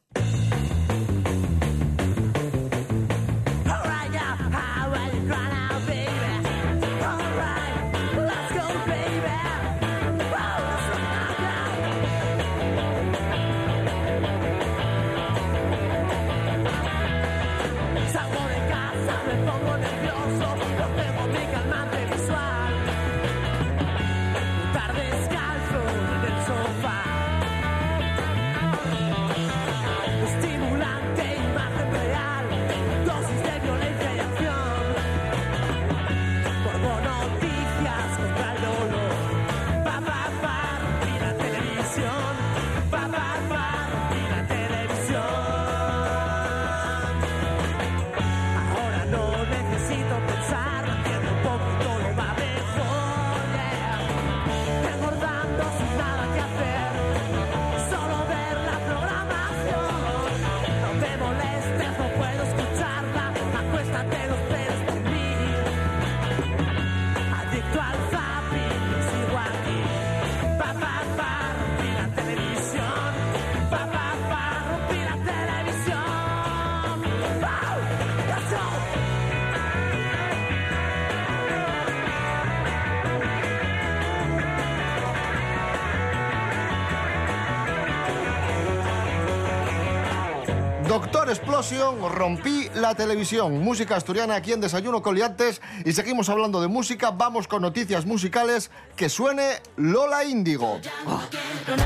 Doctor 91.51 91.65
Explosion, 91.65 92.15
rompí 92.15 92.69
la 92.75 92.95
televisión. 92.95 93.61
Música 93.61 93.97
asturiana 93.97 94.35
aquí 94.35 94.53
en 94.53 94.61
Desayuno 94.61 95.01
Coliantes. 95.01 95.61
Y 95.83 95.91
seguimos 95.91 96.29
hablando 96.29 96.61
de 96.61 96.69
música. 96.69 97.11
Vamos 97.11 97.49
con 97.49 97.61
noticias 97.61 98.05
musicales. 98.05 98.71
Que 98.95 99.09
suene 99.09 99.61
Lola 99.75 100.23
Índigo. 100.23 100.79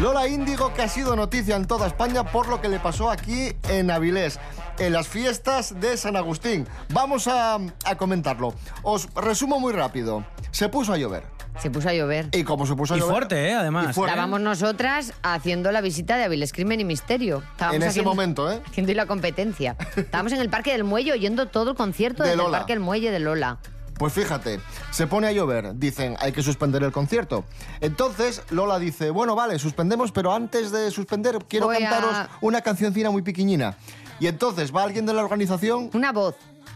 Lola 0.01 0.27
Índigo 0.27 0.71
que 0.71 0.83
ha 0.83 0.87
sido 0.87 1.15
noticia 1.15 1.55
en 1.55 1.65
toda 1.65 1.87
España 1.87 2.23
por 2.23 2.47
lo 2.47 2.61
que 2.61 2.69
le 2.69 2.79
pasó 2.79 3.09
aquí 3.09 3.53
en 3.67 3.89
Avilés. 3.89 4.39
En 4.77 4.93
las 4.93 5.07
fiestas 5.07 5.79
de 5.79 5.97
San 5.97 6.15
Agustín. 6.15 6.67
Vamos 6.93 7.27
a 7.27 7.57
comentarlo. 7.97 8.53
Os 8.83 9.09
resumo 9.15 9.59
muy 9.59 9.73
rápido. 9.73 10.23
Se 10.51 10.69
puso 10.69 10.93
a 10.93 10.97
llover. 10.97 11.34
Se 11.61 11.71
puso 11.71 11.89
a 11.89 11.93
llover. 11.93 12.29
Y 12.31 12.43
como 12.43 12.65
se 12.67 12.75
puso 12.75 12.93
a 12.93 12.97
Y 12.97 12.99
llover... 12.99 13.13
fuerte, 13.13 13.47
¿eh? 13.49 13.53
Además. 13.53 13.89
y 13.89 13.93
fuerte. 13.93 14.11
Estábamos 14.13 14.41
nosotras 14.41 15.13
haciendo 15.23 15.71
la 15.71 15.81
visita 15.81 16.17
de 16.17 16.25
Avilés 16.25 16.51
Crimen 16.53 16.79
y 16.79 16.83
Misterio. 16.85 17.41
Estábamos 17.51 17.75
En 17.77 17.81
ese 17.81 17.89
haciendo- 17.89 18.11
momento, 18.11 18.51
¿eh? 18.51 18.61
Haciendo 18.67 18.93
la 18.93 19.05
competencia. 19.05 19.75
Estábamos 19.95 20.33
en 20.33 20.41
el 20.41 20.49
Parque 20.49 20.71
del 20.73 20.83
Muelle 20.83 21.13
oyendo 21.13 21.47
todo 21.47 21.71
el 21.71 21.77
concierto 21.77 22.23
De 22.23 22.29
desde 22.29 22.41
el 22.41 22.45
Lola. 22.45 22.57
Parque 22.59 22.73
del 22.73 22.81
Muelle 22.81 23.09
de 23.11 23.19
Lola. 23.19 23.57
Pues 23.97 24.11
fíjate, 24.11 24.59
se 24.91 25.07
pone 25.07 25.27
a 25.27 25.31
llover, 25.31 25.73
dicen, 25.75 26.17
hay 26.19 26.33
que 26.33 26.43
suspender 26.43 26.83
el 26.83 26.91
concierto. 26.91 27.45
Entonces 27.79 28.43
Lola 28.49 28.77
dice, 28.77 29.09
bueno, 29.09 29.35
vale, 29.35 29.57
suspendemos, 29.57 30.11
pero 30.11 30.33
antes 30.33 30.71
de 30.71 30.91
suspender 30.91 31.37
quiero 31.47 31.67
Voy 31.67 31.77
a- 31.77 31.89
cantaros 31.89 32.27
una 32.41 32.59
cancioncina 32.61 33.09
muy 33.09 33.21
pequeñina. 33.21 33.77
Y 34.19 34.27
entonces 34.27 34.75
va 34.75 34.83
alguien 34.83 35.05
de 35.05 35.13
la 35.13 35.23
organización... 35.23 35.89
Una 35.93 36.11
voz. 36.11 36.35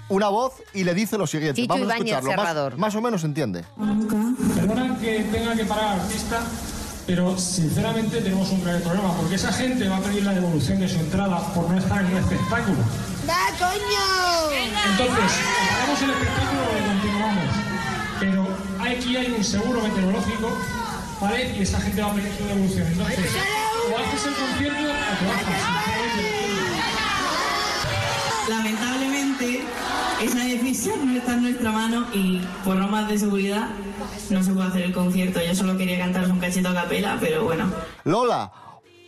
Una 0.10 0.30
voz 0.30 0.54
y 0.74 0.84
le 0.84 0.94
dice 0.96 1.18
lo 1.18 1.28
siguiente. 1.28 1.62
Chicho 1.62 1.74
Vamos 1.74 1.90
a 1.90 1.96
escucharlo. 1.96 2.34
Más, 2.36 2.78
más 2.78 2.96
o 2.96 3.02
menos 3.02 3.24
entiende. 3.24 3.64
Perdona 4.56 4.98
que 5.00 5.20
tenga 5.32 5.56
que 5.56 5.66
parar 5.66 5.94
al 5.94 6.00
artista, 6.02 6.42
pero 7.06 7.38
sinceramente 7.38 8.22
tenemos 8.22 8.50
un 8.50 8.64
grave 8.64 8.80
problema, 8.80 9.14
porque 9.16 9.36
esa 9.36 9.54
gente 9.54 9.88
va 9.88 9.98
a 9.98 10.02
pedir 10.02 10.24
la 10.24 10.34
devolución 10.34 10.80
de 10.80 10.90
su 10.90 10.98
entrada 10.98 11.40
por 11.54 11.70
no 11.70 11.78
estar 11.78 12.04
en 12.04 12.12
un 12.12 12.18
espectáculo. 12.18 12.78
¡Da, 13.28 13.38
coño! 13.60 14.52
Entonces, 14.92 15.32
paramos 15.70 16.02
el 16.02 16.10
espectáculo 16.10 16.62
o 16.64 16.88
continuamos. 16.88 17.56
Pero 18.20 18.48
aquí 18.82 19.16
hay 19.16 19.32
un 19.32 19.44
seguro 19.44 19.82
meteorológico, 19.82 20.58
¿vale? 21.22 21.56
Y 21.56 21.62
esa 21.62 21.80
gente 21.82 22.02
va 22.02 22.10
a 22.10 22.14
pedir 22.16 22.34
su 22.36 22.46
devolución. 22.46 22.88
Entonces, 22.88 23.32
o 23.94 23.98
haces 23.98 24.26
el 24.26 24.34
concierto 24.34 24.84
o 24.84 24.88
te 24.88 25.26
bajas. 25.28 25.89
Y 32.14 32.42
por 32.64 32.76
normas 32.76 33.08
de 33.10 33.18
seguridad 33.18 33.68
no 34.30 34.44
se 34.44 34.52
puede 34.52 34.68
hacer 34.68 34.82
el 34.84 34.94
concierto. 34.94 35.40
Yo 35.42 35.56
solo 35.56 35.78
quería 35.78 35.98
cantaros 35.98 36.30
un 36.30 36.40
cachito 36.40 36.70
a 36.70 36.74
capela, 36.74 37.18
pero 37.20 37.44
bueno. 37.44 37.72
Lola, 38.04 38.52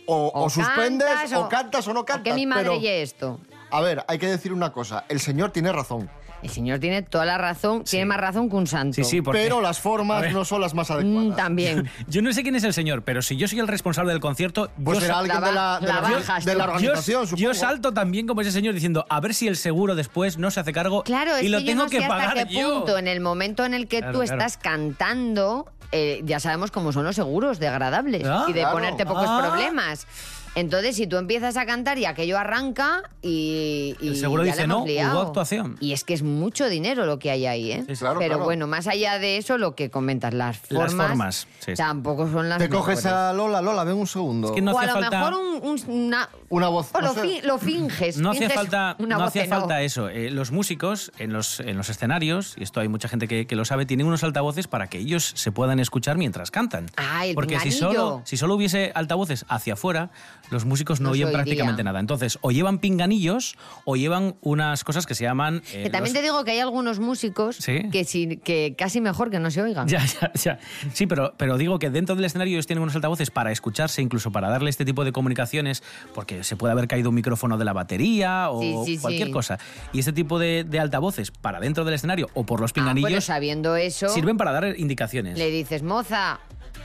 o, 0.06 0.30
o 0.34 0.50
suspendes, 0.50 1.08
cantas 1.08 1.32
o, 1.32 1.48
cantas 1.48 1.88
o 1.88 1.92
no 1.94 2.04
cantas. 2.04 2.24
Que 2.24 2.34
mi 2.34 2.46
madre 2.46 2.70
pero- 2.70 2.80
esto. 2.80 3.40
A 3.70 3.80
ver, 3.80 4.04
hay 4.06 4.18
que 4.18 4.26
decir 4.26 4.52
una 4.52 4.70
cosa. 4.72 5.04
El 5.08 5.18
señor 5.18 5.50
tiene 5.50 5.72
razón. 5.72 6.10
El 6.42 6.50
señor 6.50 6.80
tiene 6.80 7.02
toda 7.02 7.24
la 7.24 7.38
razón, 7.38 7.84
tiene 7.84 8.04
más 8.06 8.18
razón 8.18 8.50
que 8.50 8.56
un 8.56 8.66
santo. 8.66 8.94
Sí, 8.96 9.04
sí, 9.04 9.22
porque- 9.22 9.40
Pero 9.42 9.60
las 9.60 9.78
formas 9.78 10.32
no 10.32 10.44
son 10.44 10.60
las 10.60 10.74
más 10.74 10.90
adecuadas. 10.90 11.28
Mm, 11.32 11.36
también. 11.36 11.88
Yo 12.08 12.20
no 12.20 12.32
sé 12.32 12.42
quién 12.42 12.56
es 12.56 12.64
el 12.64 12.72
señor, 12.74 13.02
pero 13.02 13.22
si 13.22 13.36
yo 13.36 13.46
soy 13.46 13.60
el 13.60 13.68
responsable 13.68 14.10
del 14.12 14.20
concierto, 14.20 14.68
Pues 14.82 14.98
yo 14.98 15.02
será 15.06 15.22
de 15.22 15.28
la, 15.28 15.34
de 15.40 15.52
la 15.52 15.80
la- 15.80 16.00
bajas 16.00 16.44
de 16.44 16.54
la 16.56 16.64
tú. 16.64 16.70
organización, 16.72 17.20
yo, 17.22 17.26
supongo. 17.26 17.42
yo 17.42 17.54
salto 17.54 17.92
también 17.94 18.26
como 18.26 18.40
ese 18.40 18.50
señor 18.50 18.74
diciendo 18.74 19.06
a 19.08 19.20
ver 19.20 19.34
si 19.34 19.46
el 19.46 19.56
seguro 19.56 19.94
después 19.94 20.36
no 20.36 20.50
se 20.50 20.58
hace 20.60 20.72
cargo 20.72 21.02
Claro, 21.04 21.36
es 21.36 21.44
y 21.44 21.48
lo 21.48 21.58
que 21.58 21.64
yo 21.64 21.70
tengo 21.70 21.84
no 21.84 21.90
que 21.90 21.98
sé 21.98 22.04
hasta 22.04 22.16
pagar 22.16 22.46
qué 22.48 22.54
yo. 22.54 22.74
punto, 22.78 22.98
en 22.98 23.06
el 23.06 23.20
momento 23.20 23.64
en 23.64 23.74
el 23.74 23.86
que 23.86 23.98
Claro, 23.98 24.12
tú 24.12 24.18
claro. 24.24 24.32
estás 24.42 24.56
cantando, 24.56 25.66
eh, 25.92 26.22
ya 26.24 26.40
sabemos 26.40 26.70
cómo 26.72 26.92
son 26.92 27.04
los 27.04 27.14
seguros, 27.16 27.58
degradables 27.60 28.24
Ah, 28.26 28.46
y 28.48 28.52
de 28.52 28.60
claro. 28.60 28.74
ponerte 28.74 29.06
pocos 29.06 29.26
Ah. 29.28 29.40
problemas. 29.48 30.06
Entonces, 30.54 30.96
si 30.96 31.06
tú 31.06 31.16
empiezas 31.16 31.56
a 31.56 31.64
cantar 31.64 31.98
y 31.98 32.04
aquello 32.04 32.36
arranca 32.38 33.02
y, 33.22 33.96
y 34.00 34.08
El 34.08 34.16
seguro 34.16 34.44
ya 34.44 34.52
dice, 34.52 34.66
"No, 34.66 34.84
liado". 34.86 35.14
hubo 35.20 35.26
actuación. 35.28 35.76
Y 35.80 35.92
es 35.92 36.04
que 36.04 36.12
es 36.12 36.22
mucho 36.22 36.68
dinero 36.68 37.06
lo 37.06 37.18
que 37.18 37.30
hay 37.30 37.46
ahí, 37.46 37.72
¿eh? 37.72 37.84
Sí. 37.88 37.94
Claro, 37.96 38.18
Pero 38.18 38.32
claro. 38.34 38.44
bueno, 38.44 38.66
más 38.66 38.86
allá 38.86 39.18
de 39.18 39.38
eso, 39.38 39.56
lo 39.56 39.74
que 39.74 39.88
comentas, 39.90 40.34
las 40.34 40.58
formas, 40.58 40.92
Las 40.94 41.06
formas, 41.08 41.46
sí, 41.60 41.72
tampoco 41.74 42.28
son 42.30 42.48
las 42.48 42.58
Te 42.58 42.68
coges 42.68 43.06
a 43.06 43.32
Lola, 43.32 43.62
Lola, 43.62 43.84
ven 43.84 43.96
un 43.96 44.06
segundo. 44.06 44.48
Es 44.48 44.54
que 44.54 44.60
no 44.60 44.72
o 44.72 44.78
a 44.78 44.86
lo 44.86 44.92
falta- 44.92 45.10
mejor 45.10 45.34
un- 45.34 45.62
un- 45.62 45.90
una... 45.90 46.28
Una 46.50 46.68
voz. 46.68 46.90
o 46.92 47.00
no 47.00 47.06
lo, 47.08 47.14
sé. 47.14 47.20
fi- 47.22 47.40
lo 47.46 47.56
finges. 47.58 48.18
No 48.18 48.30
hacía 48.32 48.50
falta, 48.50 48.94
una 48.98 49.16
no 49.16 49.24
hacía 49.24 49.46
falta 49.46 49.80
eso. 49.80 50.10
Eh, 50.10 50.30
los 50.30 50.50
músicos 50.50 51.10
en 51.18 51.32
los, 51.32 51.60
en 51.60 51.78
los 51.78 51.88
escenarios, 51.88 52.56
y 52.58 52.62
esto 52.62 52.80
hay 52.80 52.88
mucha 52.88 53.08
gente 53.08 53.26
que, 53.26 53.46
que 53.46 53.56
lo 53.56 53.64
sabe, 53.64 53.86
tienen 53.86 54.06
unos 54.06 54.22
altavoces 54.22 54.66
para 54.68 54.88
que 54.88 54.98
ellos 54.98 55.32
se 55.34 55.50
puedan 55.50 55.80
escuchar 55.80 56.18
mientras 56.18 56.50
cantan. 56.50 56.90
Ah, 56.98 57.24
el 57.24 57.34
Porque 57.34 57.58
si 57.60 57.70
solo, 57.72 58.20
si 58.26 58.36
solo 58.36 58.54
hubiese 58.54 58.92
altavoces 58.94 59.46
hacia 59.48 59.72
afuera, 59.74 60.10
los 60.50 60.64
músicos 60.64 61.00
no, 61.00 61.10
oyen 61.10 61.30
prácticamente 61.32 61.82
nada. 61.82 62.00
Entonces, 62.00 62.38
o 62.42 62.50
llevan 62.50 62.78
pinganillos 62.78 63.56
o 63.84 63.96
llevan 63.96 64.36
unas 64.42 64.84
cosas 64.84 65.06
que 65.06 65.14
se 65.14 65.24
llaman... 65.24 65.62
eh, 65.72 65.84
Que 65.84 65.90
también 65.90 66.12
los- 66.14 66.20
te 66.20 66.22
digo 66.22 66.44
que 66.44 66.50
hay 66.52 66.60
algunos 66.60 66.98
músicos 66.98 67.56
Sí. 67.56 67.88
que, 67.90 68.74
casi 68.76 69.00
mejor 69.00 69.30
que 69.30 69.38
no 69.38 69.50
se 69.50 69.62
oigan. 69.62 69.88
Ya, 69.88 70.04
ya, 70.04 70.32
ya. 70.34 70.58
Sí, 70.92 71.06
pero, 71.06 71.34
pero 71.36 71.56
digo 71.58 71.78
que 71.78 71.90
dentro 71.90 72.14
del 72.16 72.24
escenario 72.24 72.54
ellos 72.54 72.66
tienen 72.66 72.82
unos 72.82 72.94
altavoces 72.94 73.30
para 73.30 73.50
escucharse, 73.52 74.02
incluso 74.02 74.30
para 74.30 74.50
darle 74.50 74.70
este 74.70 74.84
tipo 74.84 75.04
de 75.04 75.12
comunicaciones, 75.12 75.82
porque 76.14 76.44
se 76.44 76.56
puede 76.56 76.72
haber 76.72 76.88
caído 76.88 77.08
un 77.08 77.14
micrófono 77.14 77.56
de 77.58 77.64
la 77.64 77.72
batería 77.72 78.50
o 78.50 78.60
Sí, 78.84 78.96
sí, 78.96 78.98
cualquier 78.98 79.28
sí. 79.28 79.32
cosa. 79.32 79.58
Y 79.92 79.98
este 80.00 80.12
tipo 80.12 80.38
de, 80.38 80.64
de 80.64 80.78
altavoces 80.80 81.30
para 81.30 81.60
dentro 81.60 81.84
del 81.84 81.94
escenario 81.94 82.28
o 82.34 82.44
por 82.44 82.60
los 82.60 82.70
Ah, 82.72 82.74
bueno, 82.82 82.94
pinganillos 82.94 83.24
sabiendo 83.24 83.76
eso, 83.76 84.08
sirven 84.08 84.36
para 84.36 84.52
dar 84.52 84.78
indicaciones. 84.78 85.38
le 85.38 85.50
dices, 85.50 85.82
moza, 85.82 86.40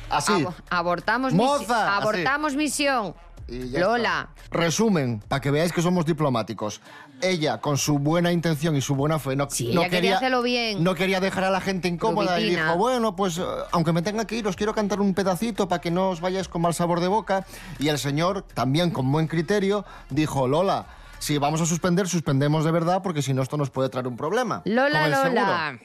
Así. 0.09 0.45
abortamos, 0.69 1.33
Moza, 1.33 1.63
misi- 1.63 1.71
así. 1.71 2.01
abortamos 2.01 2.55
misión. 2.55 3.13
Y 3.47 3.69
ya 3.69 3.79
Lola, 3.79 4.29
Resumen, 4.51 5.21
para 5.27 5.39
que 5.41 5.51
veáis 5.51 5.71
que 5.71 5.81
somos 5.81 6.05
diplomáticos. 6.05 6.81
Ella, 7.21 7.59
con 7.59 7.77
su 7.77 7.97
buena 7.97 8.31
intención 8.31 8.75
y 8.75 8.81
su 8.81 8.93
buena 8.93 9.17
fe, 9.19 9.35
no, 9.35 9.49
Sí, 9.49 9.71
no 9.73 9.81
ella 9.81 9.89
quería 9.89 10.17
hacerlo 10.17 10.41
bien. 10.43 10.83
no 10.83 10.93
quería 10.95 11.19
dejar 11.19 11.45
a 11.45 11.49
la 11.49 11.61
gente 11.61 11.87
incómoda 11.87 12.39
y 12.39 12.49
dijo, 12.49 12.75
bueno, 12.77 13.15
pues 13.15 13.37
eh, 13.39 13.43
aunque 13.71 13.91
me 13.93 14.01
tenga 14.01 14.25
que 14.25 14.35
ir, 14.35 14.47
os 14.47 14.55
quiero 14.55 14.73
cantar 14.75 15.01
un 15.01 15.13
pedacito 15.13 15.67
para 15.67 15.81
que 15.81 15.89
no 15.89 16.09
os 16.09 16.21
vayáis 16.21 16.47
con 16.47 16.61
mal 16.61 16.73
sabor 16.73 16.99
de 16.99 17.07
boca. 17.07 17.45
Y 17.79 17.87
el 17.87 17.97
señor, 17.97 18.43
también 18.53 18.91
con 18.91 19.11
buen 19.11 19.27
criterio, 19.27 19.85
dijo, 20.09 20.47
Lola, 20.47 20.85
si 21.19 21.37
vamos 21.39 21.59
a 21.61 21.65
suspender, 21.65 22.07
suspendemos 22.07 22.65
de 22.65 22.71
verdad, 22.71 23.01
porque 23.01 23.21
si 23.23 23.33
no, 23.33 23.41
esto 23.41 23.57
nos 23.57 23.69
puede 23.71 23.89
traer 23.89 24.07
un 24.07 24.17
problema. 24.17 24.61
Lola, 24.65 25.07
el 25.07 25.13
seguro". 25.15 25.31
Lola. 25.41 25.79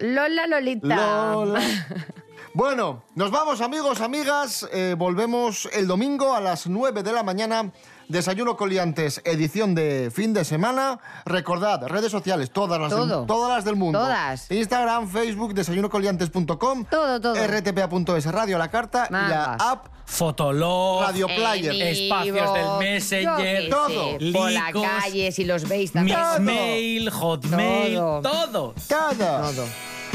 Lola, 0.00 0.46
Lolita. 0.48 0.96
Lola. 1.32 1.60
Bueno, 2.56 3.02
nos 3.16 3.32
vamos 3.32 3.60
amigos, 3.60 4.00
amigas. 4.00 4.64
Eh, 4.72 4.94
volvemos 4.96 5.68
el 5.72 5.88
domingo 5.88 6.36
a 6.36 6.40
las 6.40 6.68
9 6.68 7.02
de 7.02 7.12
la 7.12 7.24
mañana. 7.24 7.72
Desayuno 8.08 8.56
Coliantes, 8.56 9.20
edición 9.24 9.74
de 9.74 10.12
fin 10.14 10.32
de 10.32 10.44
semana. 10.44 11.00
Recordad, 11.24 11.84
redes 11.88 12.12
sociales, 12.12 12.52
todas 12.52 12.80
las, 12.80 12.90
Todo. 12.90 13.18
Del, 13.18 13.26
todas 13.26 13.56
las 13.56 13.64
del 13.64 13.74
mundo. 13.74 13.98
Todas. 13.98 14.48
Instagram, 14.52 15.08
Facebook, 15.08 15.52
desayunocoliantes.com. 15.52 16.84
Todo, 16.84 17.20
todo. 17.20 17.34
rtpa.es, 17.34 18.26
Radio 18.26 18.54
a 18.54 18.58
la 18.60 18.70
Carta 18.70 19.08
y 19.10 19.12
la 19.12 19.54
app 19.54 19.86
Fotolog, 20.06 21.02
Radio 21.02 21.26
Player. 21.26 21.74
Espacios 21.74 22.54
del 22.54 22.66
Messenger, 22.78 23.68
todo. 23.68 23.88
sé, 24.20 24.30
Por 24.32 24.52
la 24.52 24.70
calle, 24.72 25.32
si 25.32 25.44
los 25.44 25.66
veis 25.68 25.90
también. 25.90 26.18
Mixmail, 26.20 27.10
Hotmail, 27.10 27.94
Todo. 27.96 28.22
todo. 28.22 28.74
Todo. 28.88 29.66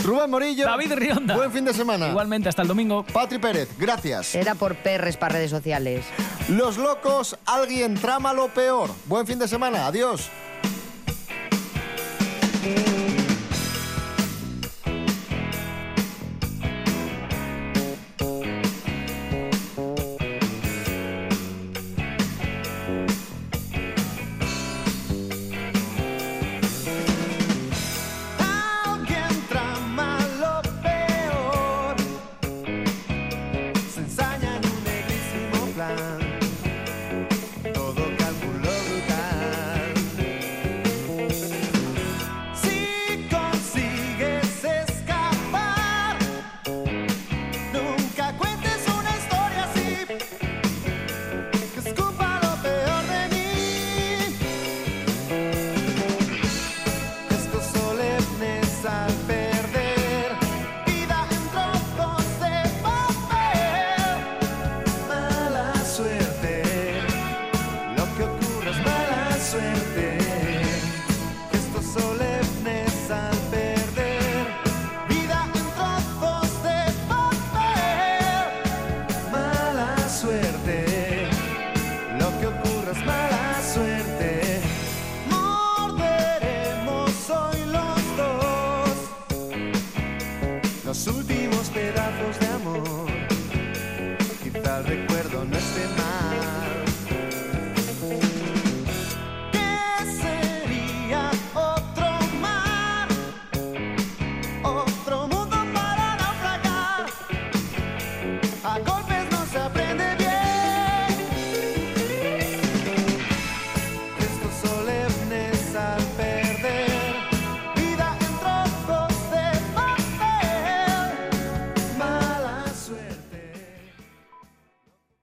Rubén 0.03 0.29
Morillo. 0.29 0.65
David 0.65 0.93
Rionda. 0.93 1.35
Buen 1.35 1.51
fin 1.51 1.65
de 1.65 1.73
semana. 1.73 2.09
Igualmente, 2.09 2.49
hasta 2.49 2.61
el 2.61 2.67
domingo. 2.67 3.05
Patri 3.11 3.37
Pérez, 3.37 3.69
gracias. 3.77 4.35
Era 4.35 4.55
por 4.55 4.75
perres 4.75 5.17
para 5.17 5.33
redes 5.33 5.51
sociales. 5.51 6.05
Los 6.47 6.77
locos, 6.77 7.37
alguien 7.45 7.95
trama 7.95 8.33
lo 8.33 8.47
peor. 8.49 8.89
Buen 9.05 9.27
fin 9.27 9.39
de 9.39 9.47
semana, 9.47 9.87
adiós. 9.87 10.29